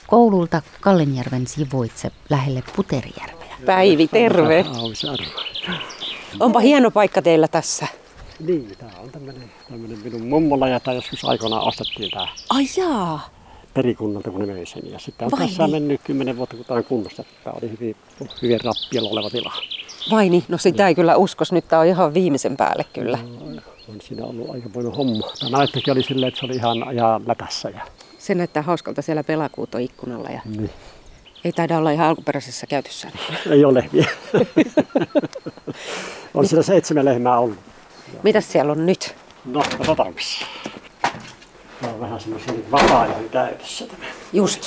Koululta 0.07 0.63
Kallenjärven 0.81 1.47
sivuitse 1.47 2.11
lähelle 2.31 2.63
Puterijärveä. 2.77 3.57
Päivi, 3.67 4.09
terve. 4.09 4.65
Onpa 6.41 6.61
hieno 6.61 6.91
paikka 6.91 7.23
teillä 7.23 7.49
tässä. 7.49 7.87
Niin, 8.41 8.73
tämä 8.79 8.93
on 8.99 9.11
tämmöinen, 9.11 9.51
tämmöinen 9.71 9.99
minun 9.99 10.27
mummola 10.27 10.69
ja 10.69 10.81
tämä 10.81 10.95
joskus 10.95 11.25
aikoinaan 11.25 11.69
ostettiin 11.69 12.11
tämä 12.11 12.29
Ai 12.51 12.65
jaa. 12.77 13.38
Perikunnalta, 13.83 14.31
kun 14.31 14.41
ne 14.41 14.47
möi 14.47 14.67
sen. 14.67 14.83
Ja 14.93 14.99
sitten 14.99 15.27
on 15.27 15.31
Vai 15.31 15.49
tässä 15.49 15.63
niin? 15.63 15.71
mennyt 15.71 16.01
kymmenen 16.05 16.37
vuotta, 16.37 16.57
kun 16.57 16.65
tämä 16.65 16.79
on 16.79 16.85
kunnossa. 16.85 17.25
Tämä 17.45 17.57
oli 17.63 17.71
hyvin, 17.71 17.97
hyvin 18.43 18.61
rappiolla 18.65 19.11
oleva 19.11 19.31
tila. 19.31 19.53
Vai 20.11 20.29
niin? 20.29 20.45
No 20.49 20.59
sitä 20.59 20.89
ei 20.89 20.95
kyllä 20.95 21.17
uskos. 21.17 21.53
Nyt 21.53 21.69
tää 21.69 21.81
on 21.81 21.87
ihan 21.87 22.15
viimeisen 22.15 22.57
päälle 22.57 22.85
kyllä. 22.93 23.19
On 23.89 24.01
siinä 24.01 24.25
ollut 24.25 24.51
aika 24.51 24.69
paljon 24.75 24.97
homma. 24.97 25.33
Tämä 25.41 25.51
naittakin 25.59 25.93
oli 25.93 26.03
silleen, 26.03 26.29
että 26.29 26.41
se 26.41 26.47
oli 26.47 26.55
ihan, 26.55 26.77
ihan 26.95 27.23
lätässä. 27.27 27.71
Ja, 27.71 27.81
Se 28.19 28.35
näyttää 28.35 28.63
hauskalta 28.63 29.03
siellä 29.03 29.25
pelakuuto 29.25 29.79
ikkunalla 29.79 30.29
ja 30.29 30.41
niin. 30.45 30.71
ei 31.45 31.53
taida 31.53 31.79
olla 31.79 31.91
ihan 31.91 32.07
alkuperäisessä 32.09 32.67
käytössä. 32.67 33.09
Ei 33.51 33.65
ole 33.65 33.91
vielä. 33.93 34.09
on 36.35 36.47
siellä 36.47 36.63
seitsemän 36.63 37.05
lehmää 37.05 37.39
ollut. 37.39 37.59
Mitäs 38.23 38.53
siellä 38.53 38.73
on 38.73 38.87
nyt? 38.87 39.15
No, 39.45 39.63
katsotaanko. 39.79 40.21
Tämä 41.81 41.93
on 41.93 42.01
vähän 42.01 42.21
semmoisia 42.21 42.53
nyt 42.53 42.71
vapaa-ajan 42.71 43.29
käytössä 43.31 43.87
tämä. 43.87 44.05
Just. 44.33 44.63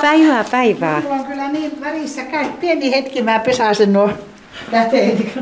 Päivää, 0.00 0.44
päivää. 0.50 1.00
Mulla 1.00 1.14
on 1.14 1.24
kyllä 1.24 1.48
niin 1.48 1.80
välissä 1.80 2.22
käy. 2.22 2.44
Pieni 2.60 2.90
hetki 2.90 3.22
mä 3.22 3.38
pesasin 3.38 3.92
nuo 3.92 4.10
läteeni, 4.72 5.32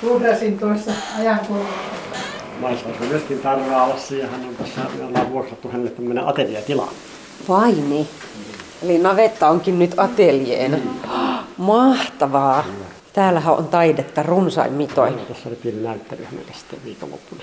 kun 0.00 0.10
uhrasin 0.10 0.58
tuossa 0.58 0.90
ajankulua. 1.18 1.68
Maissa 2.60 2.88
asuu 2.88 3.06
myöskin 3.06 3.38
Tarvaalassa 3.38 4.14
ja 4.14 4.26
hän 4.26 4.40
on 4.48 4.56
tässä, 4.56 4.80
me 4.98 5.04
ollaan 5.04 5.30
vuokrattu 5.32 5.68
hänelle 5.68 5.90
tämmöinen 5.90 6.26
ateliatila. 6.26 6.88
Vai 7.48 7.72
niin? 7.72 8.08
Eli 8.82 8.98
navetta 8.98 9.48
onkin 9.48 9.78
nyt 9.78 9.94
ateljeena. 9.96 10.78
Mahtavaa. 11.56 12.64
Täällähän 13.12 13.54
on 13.54 13.68
taidetta 13.68 14.22
runsain 14.22 14.72
mitoin. 14.72 15.14
Tässä 15.14 15.48
oli 15.48 15.56
pieni 15.56 15.82
näyttely 15.82 16.24
hänelle 16.24 16.52
sitten 16.52 16.78
viikonloppuna. 16.84 17.42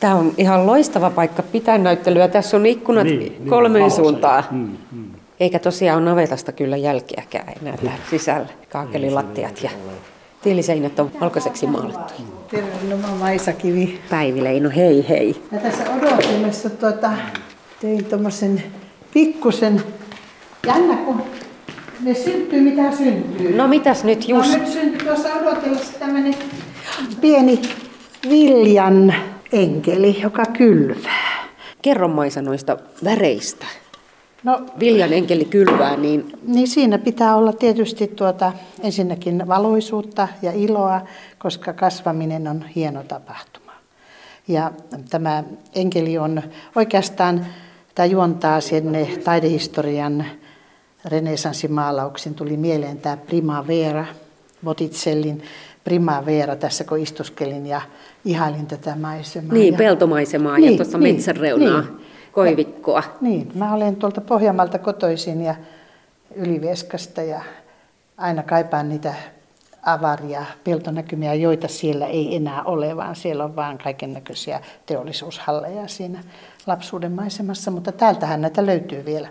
Tämä 0.00 0.14
on 0.14 0.32
ihan 0.38 0.66
loistava 0.66 1.10
paikka 1.10 1.42
pitää 1.42 1.78
näyttelyä. 1.78 2.28
Tässä 2.28 2.56
on 2.56 2.66
ikkunat 2.66 3.04
Niin, 3.06 3.46
kolmeen 3.48 3.82
valossa 3.82 4.00
ja- 4.00 4.04
suuntaan. 4.04 4.44
Mm, 4.50 4.68
mm. 4.92 5.04
Eikä 5.40 5.58
tosiaan 5.58 5.98
ole 6.02 6.10
navetasta 6.10 6.52
kyllä 6.52 6.76
jälkeäkään 6.76 7.48
enää 7.62 7.76
täällä 7.76 7.92
sisällä. 8.10 8.46
Kaakelilattiat 8.72 9.62
ja 9.62 9.70
tiiliseinät 10.42 10.98
on 11.00 11.10
valkoiseksi 11.20 11.66
maalattu. 11.66 12.14
Terve, 12.50 12.68
no 12.90 12.96
mä 12.96 13.08
oon 13.08 13.18
Maisa 13.18 13.52
Kivi. 13.52 14.00
Päivi 14.10 14.44
Leino, 14.44 14.70
hei 14.76 15.06
hei. 15.08 15.42
Ja 15.52 15.58
tässä 15.60 15.84
odottimessa 15.98 16.70
tuota, 16.70 17.10
tein 17.80 18.04
tommosen 18.04 18.62
pikkusen, 19.14 19.82
jännä 20.66 20.96
kun 20.96 21.22
ne 22.00 22.14
syntyy 22.14 22.60
mitä 22.60 22.92
syntyy. 22.92 23.56
No 23.56 23.68
mitäs 23.68 24.04
nyt 24.04 24.28
just? 24.28 24.52
No 24.52 24.58
nyt 24.58 24.68
syntyi 24.68 25.06
tuossa 25.08 25.28
odotellessa 25.34 25.98
tämmönen 25.98 26.34
pieni 27.20 27.62
viljan 28.30 29.14
enkeli, 29.52 30.20
joka 30.22 30.42
kylvää. 30.46 31.44
Kerro 31.82 32.08
Maisa 32.08 32.42
noista 32.42 32.76
väreistä. 33.04 33.66
No 34.44 34.66
Viljan 34.80 35.12
enkeli 35.12 35.44
kylvää, 35.44 35.96
niin 35.96 36.32
Niin 36.46 36.68
siinä 36.68 36.98
pitää 36.98 37.36
olla 37.36 37.52
tietysti 37.52 38.08
tuota, 38.08 38.52
ensinnäkin 38.82 39.48
valoisuutta 39.48 40.28
ja 40.42 40.52
iloa, 40.52 41.00
koska 41.38 41.72
kasvaminen 41.72 42.48
on 42.48 42.64
hieno 42.76 43.02
tapahtuma. 43.02 43.72
Ja 44.48 44.72
tämä 45.10 45.44
enkeli 45.74 46.18
on 46.18 46.42
oikeastaan, 46.76 47.46
tämä 47.94 48.06
juontaa 48.06 48.60
sinne 48.60 49.08
taidehistorian 49.24 50.24
renesanssimaalauksin 51.04 52.34
tuli 52.34 52.56
mieleen 52.56 52.98
tämä 52.98 53.16
Primavera, 53.16 54.06
Botticellin 54.64 55.42
Primavera 55.84 56.56
tässä 56.56 56.84
kun 56.84 56.98
istuskelin 56.98 57.66
ja 57.66 57.80
ihailin 58.24 58.66
tätä 58.66 58.96
maisemaa. 58.96 59.52
niin, 59.52 59.72
ja, 59.74 59.78
peltomaisemaa 59.78 60.58
ja 60.58 60.76
tuossa 60.76 60.98
metsän 60.98 61.36
reunaa, 61.36 61.80
niin. 61.80 62.00
koivikkoa. 62.32 63.02
Niin, 63.20 63.52
mä 63.54 63.74
olen 63.74 63.96
tuolta 63.96 64.20
Pohjanmaalta 64.20 64.78
kotoisin 64.78 65.40
ja 65.40 65.54
Ylivieskasta 66.34 67.22
ja 67.22 67.40
aina 68.16 68.42
kaipaan 68.42 68.88
niitä 68.88 69.14
avaria 69.82 70.44
peltonäkymiä, 70.64 71.34
joita 71.34 71.68
siellä 71.68 72.06
ei 72.06 72.36
enää 72.36 72.62
ole, 72.62 72.96
vaan 72.96 73.16
siellä 73.16 73.44
on 73.44 73.56
vaan 73.56 73.78
kaiken 73.78 74.12
näköisiä 74.12 74.60
teollisuushalleja 74.86 75.88
siinä 75.88 76.20
lapsuuden 76.66 77.12
maisemassa, 77.12 77.70
mutta 77.70 77.92
täältähän 77.92 78.40
näitä 78.40 78.66
löytyy 78.66 79.04
vielä. 79.04 79.28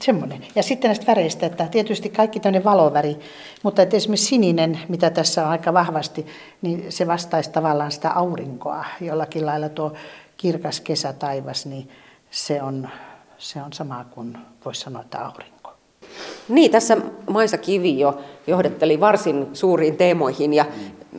Semmoinen. 0.00 0.46
Ja 0.54 0.62
sitten 0.62 0.88
näistä 0.88 1.06
väreistä, 1.06 1.46
että 1.46 1.66
tietysti 1.66 2.08
kaikki 2.08 2.40
tämmöinen 2.40 2.64
valoväri, 2.64 3.16
mutta 3.62 3.82
että 3.82 3.96
esimerkiksi 3.96 4.26
sininen, 4.26 4.80
mitä 4.88 5.10
tässä 5.10 5.44
on 5.44 5.50
aika 5.50 5.72
vahvasti, 5.72 6.26
niin 6.62 6.92
se 6.92 7.06
vastaisi 7.06 7.50
tavallaan 7.50 7.92
sitä 7.92 8.10
aurinkoa. 8.10 8.84
Jollakin 9.00 9.46
lailla 9.46 9.68
tuo 9.68 9.92
kirkas 10.36 10.80
kesätaivas, 10.80 11.66
niin 11.66 11.88
se 12.30 12.62
on, 12.62 12.88
se 13.38 13.62
on 13.62 13.72
sama 13.72 14.04
kuin 14.10 14.38
voisi 14.64 14.80
sanoa, 14.80 15.02
että 15.02 15.18
aurinko. 15.18 15.56
Niin, 16.48 16.70
tässä 16.70 16.96
Maisa 17.30 17.58
Kivi 17.58 17.98
jo 17.98 18.20
johdatteli 18.46 19.00
varsin 19.00 19.46
suuriin 19.52 19.96
teemoihin 19.96 20.54
ja 20.54 20.64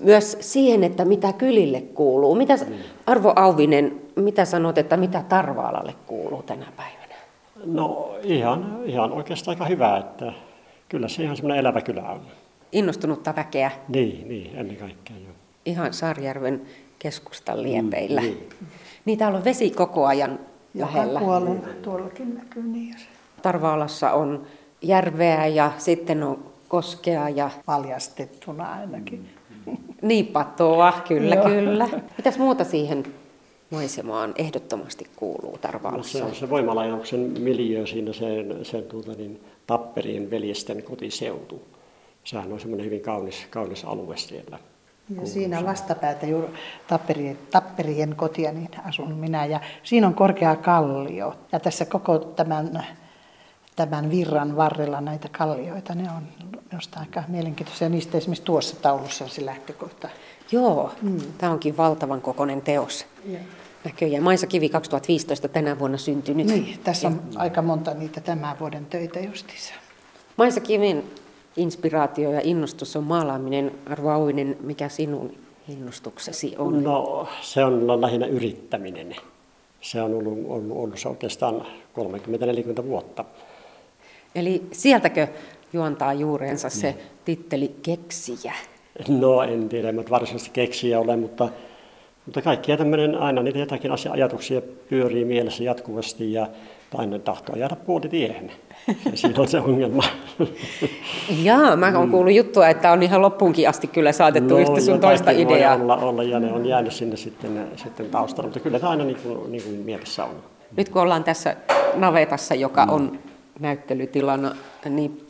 myös 0.04 0.38
siihen, 0.40 0.84
että 0.84 1.06
mitä 1.06 1.34
kylille 1.34 1.82
kuuluu. 1.82 2.36
Mitä, 2.36 2.58
Arvo 3.06 3.34
Auvinen, 3.36 4.02
mitä 4.16 4.46
sanot, 4.46 4.78
että 4.78 4.98
mitä 4.98 5.24
Tarvaalalle 5.30 5.96
kuuluu 6.08 6.44
tänä 6.44 6.66
päivänä? 6.78 7.07
No 7.65 8.15
ihan, 8.24 8.80
ihan 8.86 9.12
oikeastaan 9.12 9.56
aika 9.58 9.65
hyvä, 9.65 9.98
että 9.98 10.34
kyllä 10.89 11.08
se 11.08 11.24
ihan 11.24 11.36
semmoinen 11.36 11.60
elävä 11.60 11.82
kylä 11.82 12.10
on. 12.10 12.22
Innostunutta 12.72 13.36
väkeä 13.36 13.72
Niin, 13.88 14.28
niin, 14.28 14.56
ennen 14.56 14.78
kaikkea 14.78 15.15
joo. 15.17 15.34
ihan 15.65 15.93
Saarijärven 15.93 16.62
keskustan 17.00 17.63
liepeillä. 17.63 18.22
Mm, 18.22 18.28
niin. 18.28 18.50
niin. 19.06 19.17
täällä 19.20 19.38
on 19.38 19.43
vesi 19.43 19.70
koko 19.70 20.06
ajan 20.06 20.39
Joka 20.74 20.93
lähellä. 20.98 21.20
puolella 21.20 21.67
tuollakin 21.82 22.36
näkyy 22.36 22.63
niin. 22.63 22.96
Tarvaalassa 23.41 24.12
on 24.12 24.43
järveä 24.82 25.48
ja 25.48 25.72
sitten 25.78 26.24
on 26.24 26.43
koskea 26.67 27.30
ja 27.30 27.50
Valjastettuna 27.67 28.72
ainakin. 28.74 29.30
niin 30.02 30.28
patoa, 30.28 30.93
kyllä 31.08 31.36
Joo. 31.36 31.46
kyllä. 31.46 31.88
Mitäs 32.17 32.38
muuta 32.38 32.63
siihen 32.63 33.04
maisemaan 33.70 34.34
ehdottomasti 34.38 35.08
kuuluu 35.16 35.52
No 35.52 35.56
se 35.56 35.62
Tarvaalassa? 35.62 36.26
on 36.26 36.36
se 36.36 36.50
voimalaitoksen 36.50 37.20
miljö 37.20 37.88
siinä 37.88 38.14
sen, 38.14 38.60
sen 38.64 38.84
tuota, 38.84 39.12
niin, 39.12 39.42
tapperien 39.68 40.32
veljesten 40.32 40.84
kotiseutu. 40.84 41.62
Sehän 42.24 42.54
on 42.54 42.60
semmoinen 42.60 42.86
hyvin 42.86 43.02
kaunis, 43.02 43.46
kaunis 43.50 43.86
alue 43.86 44.18
siellä. 44.18 44.60
Ja 45.22 45.28
siinä 45.28 45.66
vastapäätä 45.66 46.26
juuri 46.26 46.48
tapperien, 46.88 47.38
tapperien 47.52 48.16
kotia 48.16 48.52
niin 48.52 48.70
asun 48.86 49.14
minä 49.14 49.46
ja 49.46 49.60
siinä 49.84 50.08
on 50.08 50.14
korkea 50.14 50.56
kallio. 50.56 51.36
Ja 51.52 51.60
tässä 51.60 51.86
koko 51.86 52.20
tämän, 52.20 52.88
tämän 53.76 54.10
virran 54.12 54.56
varrella 54.56 55.02
näitä 55.02 55.30
kallioita, 55.38 55.96
ne 55.96 56.10
on 56.18 56.24
jostain 56.74 57.06
aika 57.06 57.24
mielenkiintoisia. 57.28 57.90
Niistä 57.90 58.18
esimerkiksi 58.18 58.44
tuossa 58.44 58.76
taulussa 58.76 59.24
on 59.24 59.30
se 59.30 59.46
lähtökohta. 59.46 60.10
Joo, 60.52 60.92
mm. 61.02 61.20
tämä 61.38 61.52
onkin 61.52 61.78
valtavan 61.78 62.22
kokoinen 62.22 62.62
teos. 62.62 63.06
Ja. 63.26 63.40
Näköjään 63.86 64.24
Maisa 64.24 64.48
Kivi 64.48 64.70
2015 64.70 65.48
tänä 65.48 65.80
vuonna 65.80 65.98
syntynyt. 65.98 66.48
Niin, 66.48 66.80
tässä 66.84 67.08
on 67.08 67.22
aika 67.36 67.62
monta 67.62 67.94
niitä 67.94 68.22
tämän 68.22 68.60
vuoden 68.60 68.86
töitä 68.86 69.20
justiinsa. 69.20 69.74
Maisa 70.38 70.60
Kivin 70.60 71.04
inspiraatio 71.58 72.32
ja 72.32 72.42
innostus 72.44 72.96
on 72.96 73.04
maalaaminen. 73.04 73.72
Arvo 73.90 74.10
Auinen, 74.10 74.58
mikä 74.62 74.90
sinun 74.90 75.34
innostuksesi 75.70 76.56
on? 76.58 76.84
No 76.84 77.28
se 77.42 77.64
on 77.64 78.02
lähinnä 78.02 78.26
yrittäminen. 78.26 79.16
Se 79.82 80.02
on 80.02 80.14
ollut, 80.14 80.38
ollut, 80.48 80.78
ollut 80.78 81.00
se 81.00 81.08
oikeastaan 81.08 81.66
30-40 82.82 82.84
vuotta. 82.84 83.26
Eli 84.36 84.64
sieltäkö 84.72 85.28
juontaa 85.74 86.14
juurensa 86.14 86.70
se 86.70 86.98
titteli 87.26 87.76
keksijä? 87.82 88.54
No 89.08 89.42
en 89.42 89.70
tiedä, 89.70 89.90
en 89.90 90.04
varsinaisesti 90.10 90.52
keksiä 90.54 91.00
ole, 91.00 91.16
mutta, 91.16 91.50
mutta 92.26 92.42
kaikkia 92.42 92.78
tämmöinen, 92.78 93.16
aina 93.16 93.44
niitä 93.44 93.60
jotakin 93.60 93.92
asia, 93.92 94.12
ajatuksia 94.12 94.62
pyörii 94.90 95.26
mielessä 95.26 95.64
jatkuvasti 95.64 96.34
ja 96.34 96.48
aina 96.96 97.20
tahtoo 97.20 97.56
jäädä 97.56 97.76
puolitiehen. 97.76 98.52
Ja 98.88 99.18
siinä 99.18 99.42
on 99.42 99.48
se 99.48 99.60
ongelma. 99.60 100.04
Jaa, 101.44 101.76
mä 101.76 102.00
oon 102.00 102.12
kuullut 102.12 102.34
juttua, 102.34 102.68
että 102.68 102.92
on 102.92 103.04
ihan 103.04 103.22
loppuunkin 103.22 103.70
asti 103.70 103.88
kyllä 103.88 104.12
saatettu 104.12 104.54
no, 104.54 104.60
yhtä 104.60 104.82
sun 104.82 104.94
jotakin 104.94 105.02
toista 105.02 105.26
voi 105.26 105.42
ideaa. 105.42 105.76
Olla, 105.76 105.98
olla, 105.98 106.24
ja 106.24 106.40
ne 106.40 106.54
on 106.54 106.66
jäänyt 106.66 106.94
sinne 106.94 107.18
sitten, 107.18 107.68
sitten 107.76 108.06
taustalle, 108.06 108.48
mutta 108.48 108.60
kyllä 108.60 108.80
tämä 108.80 108.90
aina 108.90 109.04
niin 109.04 109.18
kuin, 109.24 109.52
niin 109.52 109.64
kuin 109.64 109.76
mielessä 109.76 110.26
on. 110.26 110.36
Nyt 110.78 110.90
kun 110.90 111.02
ollaan 111.02 111.24
tässä 111.24 111.56
navetassa, 111.96 112.56
joka 112.56 112.84
on 112.84 113.20
näyttelytilana, 113.60 114.56
niin 114.90 115.28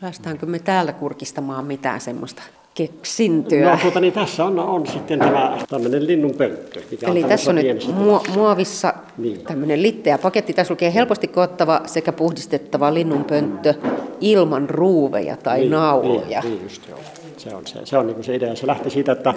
päästäänkö 0.00 0.46
me 0.46 0.58
täältä 0.58 0.92
kurkistamaan 0.92 1.64
mitään 1.64 2.00
semmoista 2.00 2.42
keksintöä? 2.74 3.70
No 3.72 3.78
tuota, 3.82 4.00
niin 4.00 4.12
tässä 4.12 4.44
on, 4.44 4.58
on 4.58 4.86
sitten 4.86 5.18
tämä 5.18 5.58
tämmöinen 5.68 6.06
linnunpönttö. 6.06 6.80
Mikä 6.90 7.06
Eli 7.06 7.24
tässä 7.24 7.50
on 7.50 7.54
nyt 7.54 7.94
muovissa 8.34 8.94
Niin. 9.18 9.40
tämmöinen 9.40 9.82
litteä 9.82 10.18
paketti. 10.18 10.52
Tässä 10.52 10.72
lukee 10.72 10.94
helposti 10.94 11.28
koottava 11.28 11.80
sekä 11.86 12.12
puhdistettava 12.12 12.94
linnunpönttö 12.94 13.74
ilman 14.20 14.70
ruuveja 14.70 15.36
tai 15.36 15.58
Niin, 15.58 15.70
nauloja. 15.70 16.40
Niin, 16.40 16.52
niin 16.54 16.62
just 16.62 16.88
joo. 16.88 16.98
Se 17.36 17.54
on, 17.54 17.66
se, 17.66 17.78
se, 17.84 17.98
on 17.98 18.06
niin 18.06 18.24
se 18.24 18.34
idea. 18.34 18.56
Se 18.56 18.66
lähti 18.66 18.90
siitä, 18.90 19.12
että 19.12 19.34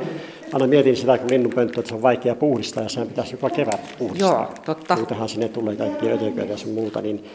aina 0.54 0.67
mietin 0.67 0.95
sitä, 0.98 1.17
kun 1.17 1.30
linnunpönttö, 1.30 1.80
että 1.80 1.89
se 1.89 1.95
on 1.95 2.02
vaikea 2.02 2.36
puhdistaa 2.36 2.84
ja 2.84 2.89
sehän 2.89 3.08
pitäisi 3.08 3.34
joka 3.34 3.50
kevät 3.50 3.95
puhdistaa. 4.00 4.32
Joo, 4.34 4.48
totta. 4.65 4.95
Muutenhan 4.95 5.30
sinne 5.30 5.48
tulee 5.48 5.76
kaikkia 5.76 6.13
ötököitä 6.13 6.52
ja 6.52 6.58
sun 6.58 6.74
muuta, 6.74 7.02
niin, 7.02 7.26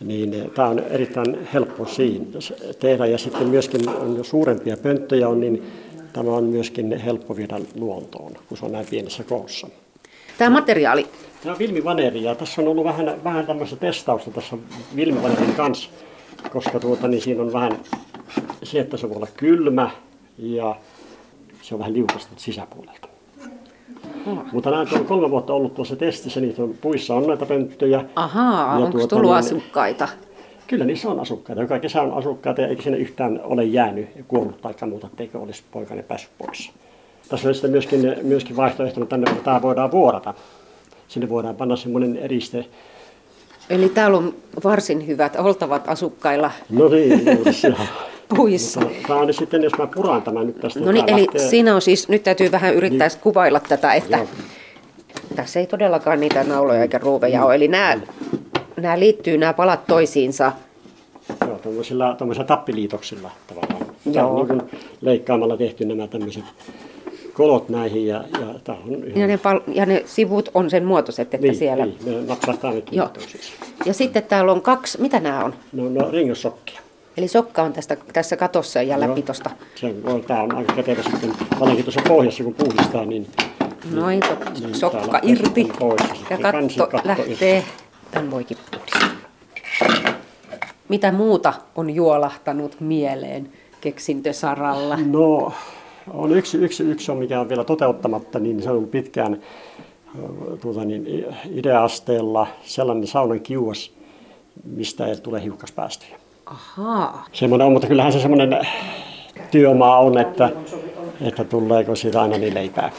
niin 0.00 0.50
tämä 0.54 0.68
on 0.68 0.78
erittäin 0.78 1.48
helppo 1.52 1.86
siinä 1.86 2.24
tehdä. 2.78 3.06
Ja 3.06 3.18
sitten 3.18 3.48
myöskin 3.48 3.88
on 3.88 4.16
jo 4.16 4.24
suurempia 4.24 4.76
pönttöjä 4.76 5.28
on, 5.28 5.40
niin 5.40 5.62
tämä 6.12 6.30
on 6.30 6.44
myöskin 6.44 6.98
helppo 6.98 7.36
viedä 7.36 7.60
luontoon, 7.74 8.32
kun 8.48 8.58
se 8.58 8.64
on 8.64 8.72
näin 8.72 8.86
pienessä 8.90 9.24
koossa. 9.24 9.68
Tämä 10.38 10.50
materiaali, 10.50 11.06
Tämä 11.42 11.52
on 11.52 11.58
Vilmivaneri 11.58 12.22
ja 12.22 12.34
tässä 12.34 12.62
on 12.62 12.68
ollut 12.68 12.84
vähän, 12.84 13.24
vähän 13.24 13.46
tämmöistä 13.46 13.76
testausta 13.76 14.30
tässä 14.30 14.58
Vilmivanerin 14.96 15.54
kanssa, 15.54 15.90
koska 16.52 16.80
tuota, 16.80 17.08
niin 17.08 17.22
siinä 17.22 17.42
on 17.42 17.52
vähän 17.52 17.80
se, 18.62 18.80
että 18.80 18.96
se 18.96 19.08
voi 19.08 19.16
olla 19.16 19.28
kylmä 19.36 19.90
ja 20.38 20.76
se 21.62 21.74
on 21.74 21.78
vähän 21.78 21.94
liukasta 21.94 22.32
sisäpuolelta. 22.36 23.08
Mutta 24.52 24.70
näitä 24.70 24.94
on 24.94 25.04
kolme 25.06 25.30
vuotta 25.30 25.52
ollut 25.52 25.74
tuossa 25.74 25.96
testissä, 25.96 26.40
niitä 26.40 26.62
on, 26.62 26.74
puissa 26.80 27.14
on 27.14 27.26
näitä 27.26 27.46
pönttöjä. 27.46 28.04
ahaa, 28.16 28.72
Ja 28.78 28.84
onko 28.84 28.98
tuota 28.98 29.16
tullut 29.16 29.30
niin- 29.30 29.38
asukkaita? 29.38 30.08
Kyllä 30.66 30.84
niissä 30.84 31.08
on 31.10 31.20
asukkaita. 31.20 31.62
Joka 31.62 31.78
kesä 31.78 32.02
on 32.02 32.12
asukkaita 32.12 32.60
ja 32.60 32.68
eikä 32.68 32.82
sinne 32.82 32.98
yhtään 32.98 33.40
ole 33.44 33.64
jäänyt 33.64 34.08
ja 34.16 34.22
kuollut 34.28 34.60
tai 34.60 34.74
muuta, 34.88 35.06
etteikö 35.06 35.38
olisi 35.38 35.62
poikainen 35.72 36.04
päässyt 36.04 36.30
pois. 36.38 36.70
Tässä 37.28 37.48
on 37.48 37.54
sitten 37.54 37.70
myöskin, 37.70 38.16
myöskin 38.22 38.56
vaihtoehtona 38.56 39.06
tänne, 39.06 39.30
että 39.30 39.44
tämä 39.44 39.62
voidaan 39.62 39.90
vuorata. 39.90 40.34
Sinne 41.08 41.28
voidaan 41.28 41.56
panna 41.56 41.76
semmoinen 41.76 42.16
eriste, 42.16 42.64
Eli 43.70 43.88
täällä 43.88 44.16
on 44.16 44.34
varsin 44.64 45.06
hyvät 45.06 45.36
oltavat 45.36 45.88
asukkailla 45.88 46.50
No 46.70 46.88
niin. 46.88 47.22
puissa. 48.36 48.80
Tämä 49.06 49.20
on 49.20 49.26
nyt 49.26 49.36
sitten, 49.36 49.62
jos 49.62 49.72
mä 49.78 49.86
puran 49.86 50.22
tämän 50.22 50.46
nyt 50.46 50.60
tästä. 50.60 50.80
No 50.80 50.92
niin, 50.92 51.04
eli 51.10 51.20
lähtee- 51.26 51.48
siinä 51.48 51.74
on 51.74 51.82
siis, 51.82 52.08
nyt 52.08 52.22
täytyy 52.22 52.52
vähän 52.52 52.74
yrittää 52.74 53.08
Niin. 53.08 53.18
kuvailla 53.20 53.60
tätä, 53.60 53.92
että 53.94 54.16
Joo. 54.16 54.26
tässä 55.36 55.60
ei 55.60 55.66
todellakaan 55.66 56.20
niitä 56.20 56.44
nauloja 56.44 56.82
eikä 56.82 56.98
ruuveja 56.98 57.44
ole. 57.44 57.54
Eli 57.54 57.68
nämä, 57.68 57.98
nämä 58.76 58.98
liittyy 58.98 59.38
nämä 59.38 59.52
palat 59.52 59.86
toisiinsa. 59.86 60.52
Joo, 61.46 61.58
tuommoisilla, 61.58 62.14
tuommoisilla 62.14 62.46
tappiliitoksilla 62.46 63.30
tavallaan. 63.46 63.86
Tämä 64.04 64.16
Joo. 64.16 64.30
on 64.30 64.36
niin 64.36 64.58
kuin 64.68 64.80
leikkaamalla 65.00 65.56
tehty 65.56 65.84
nämä 65.84 66.06
tämmöiset 66.06 66.44
kolot 67.34 67.68
näihin 67.68 68.06
ja, 68.06 68.24
ja 68.40 68.46
tämä 68.64 68.78
on 68.78 68.94
ihan... 68.94 69.16
Ja 69.20 69.26
ne, 69.26 69.36
pal- 69.38 69.60
ja 69.74 69.86
ne 69.86 70.02
sivut 70.06 70.50
on 70.54 70.70
sen 70.70 70.84
muotoiset, 70.84 71.34
että 71.34 71.46
niin, 71.46 71.56
siellä... 71.56 71.86
niin, 71.86 71.98
ne 72.06 72.22
napsahtaa 72.26 72.72
nyt 72.72 72.88
Joo. 72.92 73.08
toisiinsa. 73.08 73.52
Ja 73.84 73.94
sitten 73.94 74.22
täällä 74.22 74.52
on 74.52 74.60
kaksi, 74.62 75.00
mitä 75.00 75.20
nämä 75.20 75.44
on? 75.44 75.54
No, 75.72 75.88
no 75.88 76.10
ringossokkia. 76.10 76.80
Eli 77.16 77.28
sokka 77.28 77.62
on 77.62 77.72
tästä, 77.72 77.96
tässä 78.12 78.36
katossa 78.36 78.82
ja 78.82 79.00
läpi 79.00 79.24
on, 80.04 80.22
tämä 80.24 80.42
on 80.42 80.54
aika 80.56 80.72
kätevä 80.72 81.02
sitten, 81.02 81.32
varsinkin 81.60 81.84
tuossa 81.84 82.00
pohjassa 82.08 82.44
kun 82.44 82.54
puhdistaa, 82.54 83.04
niin 83.04 83.26
Noin, 83.94 84.20
to, 84.20 84.36
Niin, 84.60 84.74
sokka 84.74 85.20
irti 85.22 85.68
pois 85.78 86.00
ja 86.30 86.38
katto 86.38 86.52
kansikatto 86.52 87.00
lähtee. 87.04 87.64
Tämän 88.10 88.30
voikin 88.30 88.56
puhdistaa. 88.70 89.08
Mitä 90.88 91.12
muuta 91.12 91.52
on 91.74 91.90
juolahtanut 91.90 92.80
mieleen 92.80 93.52
keksintösaralla? 93.80 94.98
No, 95.06 95.52
on 96.14 96.32
yksi, 96.32 96.58
yksi, 96.58 96.82
yksi 96.82 97.10
on, 97.12 97.18
mikä 97.18 97.40
on 97.40 97.48
vielä 97.48 97.64
toteuttamatta, 97.64 98.38
niin 98.38 98.62
se 98.62 98.70
on 98.70 98.76
ollut 98.76 98.90
pitkään 98.90 99.42
ö, 100.52 100.56
tuota, 100.56 100.84
niin, 100.84 101.06
i- 101.06 101.26
idea-asteella 101.50 102.46
sellainen 102.64 103.06
saunan 103.06 103.40
kiuas, 103.40 103.92
mistä 104.64 105.06
ei 105.06 105.16
tule 105.16 105.42
hiukkaspäästöjä. 105.42 106.18
Ahaa. 106.46 107.24
Semmoinen 107.32 107.66
on, 107.66 107.72
mutta 107.72 107.88
kyllähän 107.88 108.12
se 108.12 108.20
semmoinen 108.20 108.58
työmaa 109.50 109.98
on, 109.98 110.18
että, 110.18 110.50
että 111.20 111.44
tuleeko 111.44 111.96
siitä 111.96 112.22
aina 112.22 112.38
niin 112.38 112.54
leipää. 112.54 112.90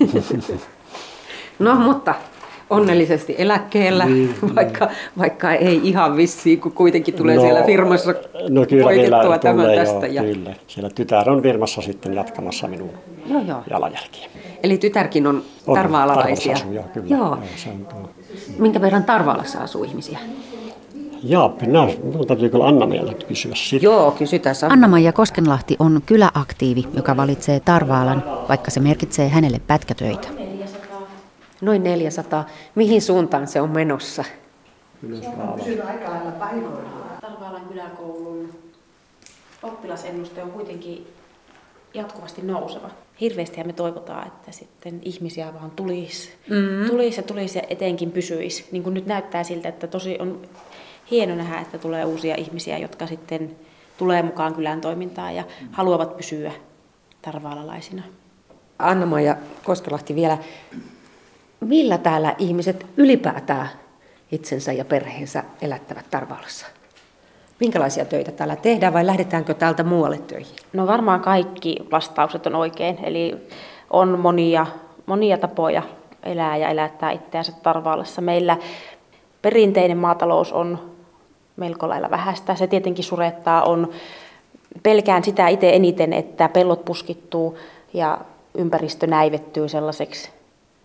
No, 1.58 1.74
mutta 1.74 2.14
onnellisesti 2.70 3.34
eläkkeellä, 3.38 4.06
vaikka, 4.56 4.88
vaikka 5.18 5.52
ei 5.52 5.80
ihan 5.84 6.16
vissiin, 6.16 6.60
kun 6.60 6.72
kuitenkin 6.72 7.14
tulee 7.14 7.36
No, 7.36 7.42
siellä 7.42 7.62
firmassa 7.62 8.14
no 8.48 8.66
kyllä 8.66 8.90
vielä 8.90 9.38
tämän 9.38 9.56
tulee, 9.56 9.76
tästä. 9.76 10.06
Joo, 10.06 10.24
ja... 10.24 10.34
kyllä. 10.34 10.54
Siellä 10.66 10.90
tytär 10.90 11.30
on 11.30 11.42
firmassa 11.42 11.82
sitten 11.82 12.14
jatkamassa 12.14 12.68
minun 12.68 12.90
Joo, 13.26 13.42
joo. 13.42 13.62
jalanjälkiä. 13.70 14.28
Eli 14.62 14.78
tytärkin 14.78 15.26
on, 15.26 15.42
On, 15.66 15.74
tarvaalalaisia. 15.74 16.54
Tarvassa 16.54 16.64
asuu, 16.64 16.72
joo, 16.72 16.84
kyllä. 16.92 17.16
Joo. 17.16 17.26
Joo, 17.26 17.38
se 17.56 17.68
on 17.68 17.86
tuo. 17.86 18.10
Minkä 18.58 18.80
verran 18.80 19.04
Tarvaalassa 19.04 19.58
asuu 19.58 19.84
ihmisiä? 19.84 20.18
Joo, 21.22 21.56
minä, 21.60 21.86
minun 22.02 22.26
täytyy 22.26 22.48
kyllä 22.48 22.66
Anna 22.66 22.86
mieltä 22.86 23.26
kysyä 23.26 23.54
sitä. 23.54 23.84
Joo, 23.84 24.10
kysytään. 24.10 24.56
Anna-Maija 24.68 25.12
Koskenlahti 25.12 25.76
on 25.78 26.02
kyläaktiivi, 26.06 26.84
joka 26.94 27.16
valitsee 27.16 27.60
Tarvaalan, 27.60 28.24
vaikka 28.48 28.70
se 28.70 28.80
merkitsee 28.80 29.28
hänelle 29.28 29.60
pätkätöitä. 29.66 30.28
Noin 31.60 31.82
400. 31.82 32.46
Mihin 32.74 33.02
suuntaan 33.02 33.46
se 33.46 33.60
on 33.60 33.70
menossa? 33.70 34.24
Tarvaalan 37.20 37.62
kyläkoulun 37.68 38.50
oppilasennuste 39.62 40.42
on 40.42 40.50
kuitenkin 40.50 41.06
jatkuvasti 41.94 42.42
nouseva. 42.42 42.90
Hirveästi 43.20 43.64
me 43.64 43.72
toivotaan, 43.72 44.26
että 44.26 44.52
sitten 44.52 45.00
ihmisiä 45.02 45.54
vaan 45.54 45.70
tulisi, 45.70 46.30
mm-hmm. 46.50 46.90
tulisi 46.90 47.18
ja 47.18 47.22
tulisi 47.22 47.58
ja 47.58 47.64
etenkin 47.70 48.10
pysyisi. 48.10 48.64
Niin 48.72 48.82
kuin 48.82 48.94
nyt 48.94 49.06
näyttää 49.06 49.44
siltä, 49.44 49.68
että 49.68 49.86
tosi 49.86 50.16
on 50.18 50.42
hieno 51.10 51.34
nähdä, 51.34 51.60
että 51.60 51.78
tulee 51.78 52.04
uusia 52.04 52.34
ihmisiä, 52.34 52.78
jotka 52.78 53.06
sitten 53.06 53.56
tulee 53.98 54.22
mukaan 54.22 54.54
kylän 54.54 54.80
toimintaan 54.80 55.34
ja 55.34 55.44
haluavat 55.72 56.16
pysyä 56.16 56.52
tarvaalalaisina. 57.22 58.02
Anna-Maija 58.78 59.36
Koskelahti 59.64 60.14
vielä. 60.14 60.38
Millä 61.60 61.98
täällä 61.98 62.34
ihmiset 62.38 62.86
ylipäätään 62.96 63.68
itsensä 64.32 64.72
ja 64.72 64.84
perheensä 64.84 65.44
elättävät 65.62 66.10
Tarvaalassa? 66.10 66.66
Minkälaisia 67.60 68.04
töitä 68.04 68.32
täällä 68.32 68.56
tehdään 68.56 68.92
vai 68.92 69.06
lähdetäänkö 69.06 69.54
täältä 69.54 69.84
muualle 69.84 70.18
töihin? 70.18 70.56
No 70.72 70.86
varmaan 70.86 71.20
kaikki 71.20 71.76
vastaukset 71.90 72.46
on 72.46 72.54
oikein. 72.54 72.98
Eli 73.04 73.48
on 73.90 74.18
monia, 74.18 74.66
monia 75.06 75.38
tapoja 75.38 75.82
elää 76.22 76.56
ja 76.56 76.68
elättää 76.68 77.10
itseänsä 77.10 77.52
Tarvaalassa. 77.62 78.20
Meillä 78.20 78.56
perinteinen 79.42 79.98
maatalous 79.98 80.52
on 80.52 80.97
melko 81.58 81.88
lailla 81.88 82.10
vähäistä. 82.10 82.54
Se 82.54 82.66
tietenkin 82.66 83.04
surettaa. 83.04 83.62
On, 83.62 83.88
pelkään 84.82 85.24
sitä 85.24 85.48
itse 85.48 85.70
eniten, 85.70 86.12
että 86.12 86.48
pellot 86.48 86.84
puskittuu 86.84 87.58
ja 87.94 88.18
ympäristö 88.54 89.06
näivettyy 89.06 89.68
sellaiseksi 89.68 90.30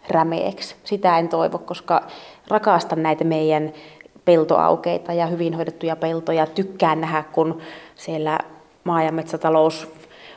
rämeeksi. 0.10 0.76
Sitä 0.84 1.18
en 1.20 1.30
toivo, 1.30 1.58
koska 1.58 2.02
rakastan 2.48 3.04
näitä 3.04 3.24
meidän 3.24 3.74
peltoaukeita 4.26 5.14
ja 5.14 5.28
hyvin 5.28 5.54
hoidettuja 5.54 5.96
peltoja. 5.96 6.48
Tykkään 6.48 7.02
nähdä, 7.02 7.24
kun 7.32 7.62
siellä 7.96 8.40
maa- 8.84 9.04
ja 9.04 9.12
metsätalous 9.12 9.88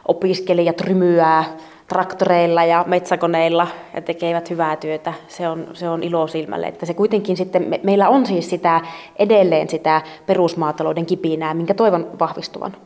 opiskelijat 0.08 0.80
rymyää 0.80 1.44
traktoreilla 1.88 2.64
ja 2.64 2.84
metsäkoneilla 2.86 3.68
ja 3.94 4.02
tekevät 4.02 4.50
hyvää 4.50 4.76
työtä. 4.76 5.14
Se 5.28 5.48
on, 5.48 5.66
se 5.72 5.88
on 5.88 6.02
ilo 6.02 6.26
silmälle, 6.26 6.66
että 6.66 6.86
se 6.86 6.94
kuitenkin 6.94 7.36
sitten, 7.36 7.68
me, 7.68 7.80
meillä 7.82 8.08
on 8.08 8.26
siis 8.26 8.50
sitä, 8.50 8.80
edelleen 9.18 9.68
sitä 9.68 10.02
perusmaatalouden 10.26 11.06
kipinää, 11.06 11.54
minkä 11.54 11.74
toivon 11.74 12.10
vahvistuvan. 12.18 12.76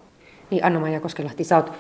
Niin 0.51 0.65
Anna-Maija 0.65 1.01
Koskelahti, 1.01 1.45
sä 1.45 1.57
oot 1.57 1.73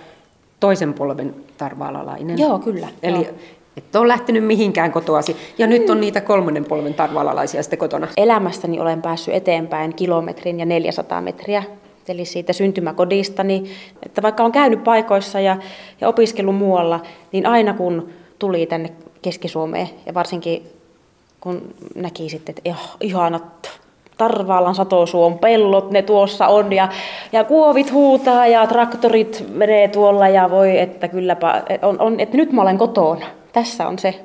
toisen 0.60 0.94
polven 0.94 1.34
tarvaalalainen. 1.58 2.38
Joo, 2.38 2.58
kyllä. 2.58 2.88
Eli 3.02 3.24
joo. 3.24 3.34
et 3.76 3.96
ole 3.96 4.08
lähtenyt 4.08 4.44
mihinkään 4.44 4.92
kotoasi. 4.92 5.36
Ja 5.58 5.66
nyt 5.66 5.90
on 5.90 6.00
niitä 6.00 6.20
kolmannen 6.20 6.64
polven 6.64 6.94
tarvaalalaisia 6.94 7.62
sitten 7.62 7.78
kotona. 7.78 8.08
Elämästäni 8.16 8.80
olen 8.80 9.02
päässyt 9.02 9.34
eteenpäin 9.34 9.94
kilometrin 9.94 10.60
ja 10.60 10.66
400 10.66 11.20
metriä 11.20 11.62
eli 12.10 12.24
siitä 12.24 12.52
syntymäkodistani, 12.52 13.64
että 14.06 14.22
vaikka 14.22 14.44
on 14.44 14.52
käynyt 14.52 14.84
paikoissa 14.84 15.40
ja, 15.40 15.56
ja 16.00 16.08
opiskellut 16.08 16.56
muualla, 16.56 17.00
niin 17.32 17.46
aina 17.46 17.74
kun 17.74 18.08
tuli 18.38 18.66
tänne 18.66 18.92
Keski-Suomeen 19.22 19.88
ja 20.06 20.14
varsinkin 20.14 20.62
kun 21.40 21.74
näki 21.94 22.28
sitten, 22.28 22.54
että 22.58 22.70
oh, 22.70 22.96
ihanat 23.00 23.80
Tarvaalan 24.16 24.74
satosuon 24.74 25.38
pellot, 25.38 25.90
ne 25.90 26.02
tuossa 26.02 26.46
on 26.46 26.72
ja, 26.72 26.88
ja 27.32 27.44
kuovit 27.44 27.92
huutaa 27.92 28.46
ja 28.46 28.66
traktorit 28.66 29.44
menee 29.54 29.88
tuolla 29.88 30.28
ja 30.28 30.50
voi, 30.50 30.78
että 30.78 31.08
kylläpä, 31.08 31.62
on, 31.82 32.00
on, 32.00 32.20
että 32.20 32.36
nyt 32.36 32.52
mä 32.52 32.62
olen 32.62 32.78
kotona. 32.78 33.26
Tässä 33.52 33.88
on 33.88 33.98
se 33.98 34.20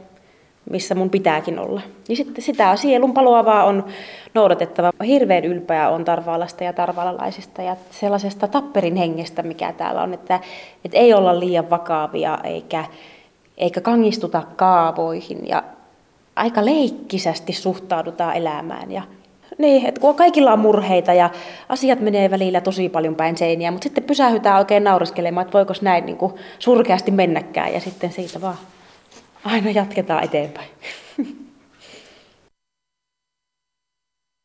missä 0.70 0.96
mun 0.96 1.10
pitääkin 1.10 1.60
olla. 1.60 1.82
Niin 2.08 2.18
sitten 2.18 2.44
sitä 2.44 2.76
sielun 2.76 3.14
paloavaa 3.14 3.64
on 3.64 3.86
noudatettava. 4.34 4.92
Hirveän 5.06 5.46
ylpeä 5.46 5.90
on 5.90 6.06
Tarvaalasta 6.06 6.64
ja 6.64 6.74
tarvaalalaisista 6.74 7.62
ja 7.62 7.76
sellaisesta 7.92 8.48
tapperin 8.48 8.96
hengestä, 8.96 9.44
mikä 9.44 9.74
täällä 9.74 10.02
on, 10.02 10.14
että, 10.14 10.40
että 10.86 10.98
ei 10.98 11.14
olla 11.14 11.40
liian 11.40 11.70
vakaavia 11.70 12.40
eikä, 12.44 12.86
eikä 13.58 13.82
kangistuta 13.82 14.44
kaavoihin 14.56 15.48
ja 15.48 15.64
aika 16.36 16.66
leikkisästi 16.66 17.54
suhtaudutaan 17.54 18.36
elämään 18.36 18.92
ja 18.92 19.02
niin, 19.58 19.86
että 19.86 20.02
kun 20.02 20.16
kaikilla 20.16 20.54
on 20.54 20.60
murheita 20.60 21.14
ja 21.14 21.30
asiat 21.70 22.00
menee 22.00 22.32
välillä 22.32 22.62
tosi 22.62 22.90
paljon 22.90 23.16
päin 23.16 23.38
seiniä, 23.38 23.72
mutta 23.72 23.84
sitten 23.84 24.04
pysähytään 24.04 24.58
oikein 24.58 24.84
nauriskelemaan, 24.84 25.46
että 25.46 25.58
voiko 25.58 25.74
näin 25.82 26.06
niin 26.06 26.18
kuin 26.18 26.34
surkeasti 26.60 27.12
mennäkään 27.12 27.74
ja 27.74 27.80
sitten 27.80 28.12
siitä 28.12 28.42
vaan 28.42 28.58
aina 29.46 29.70
jatketaan 29.70 30.24
eteenpäin. 30.24 30.70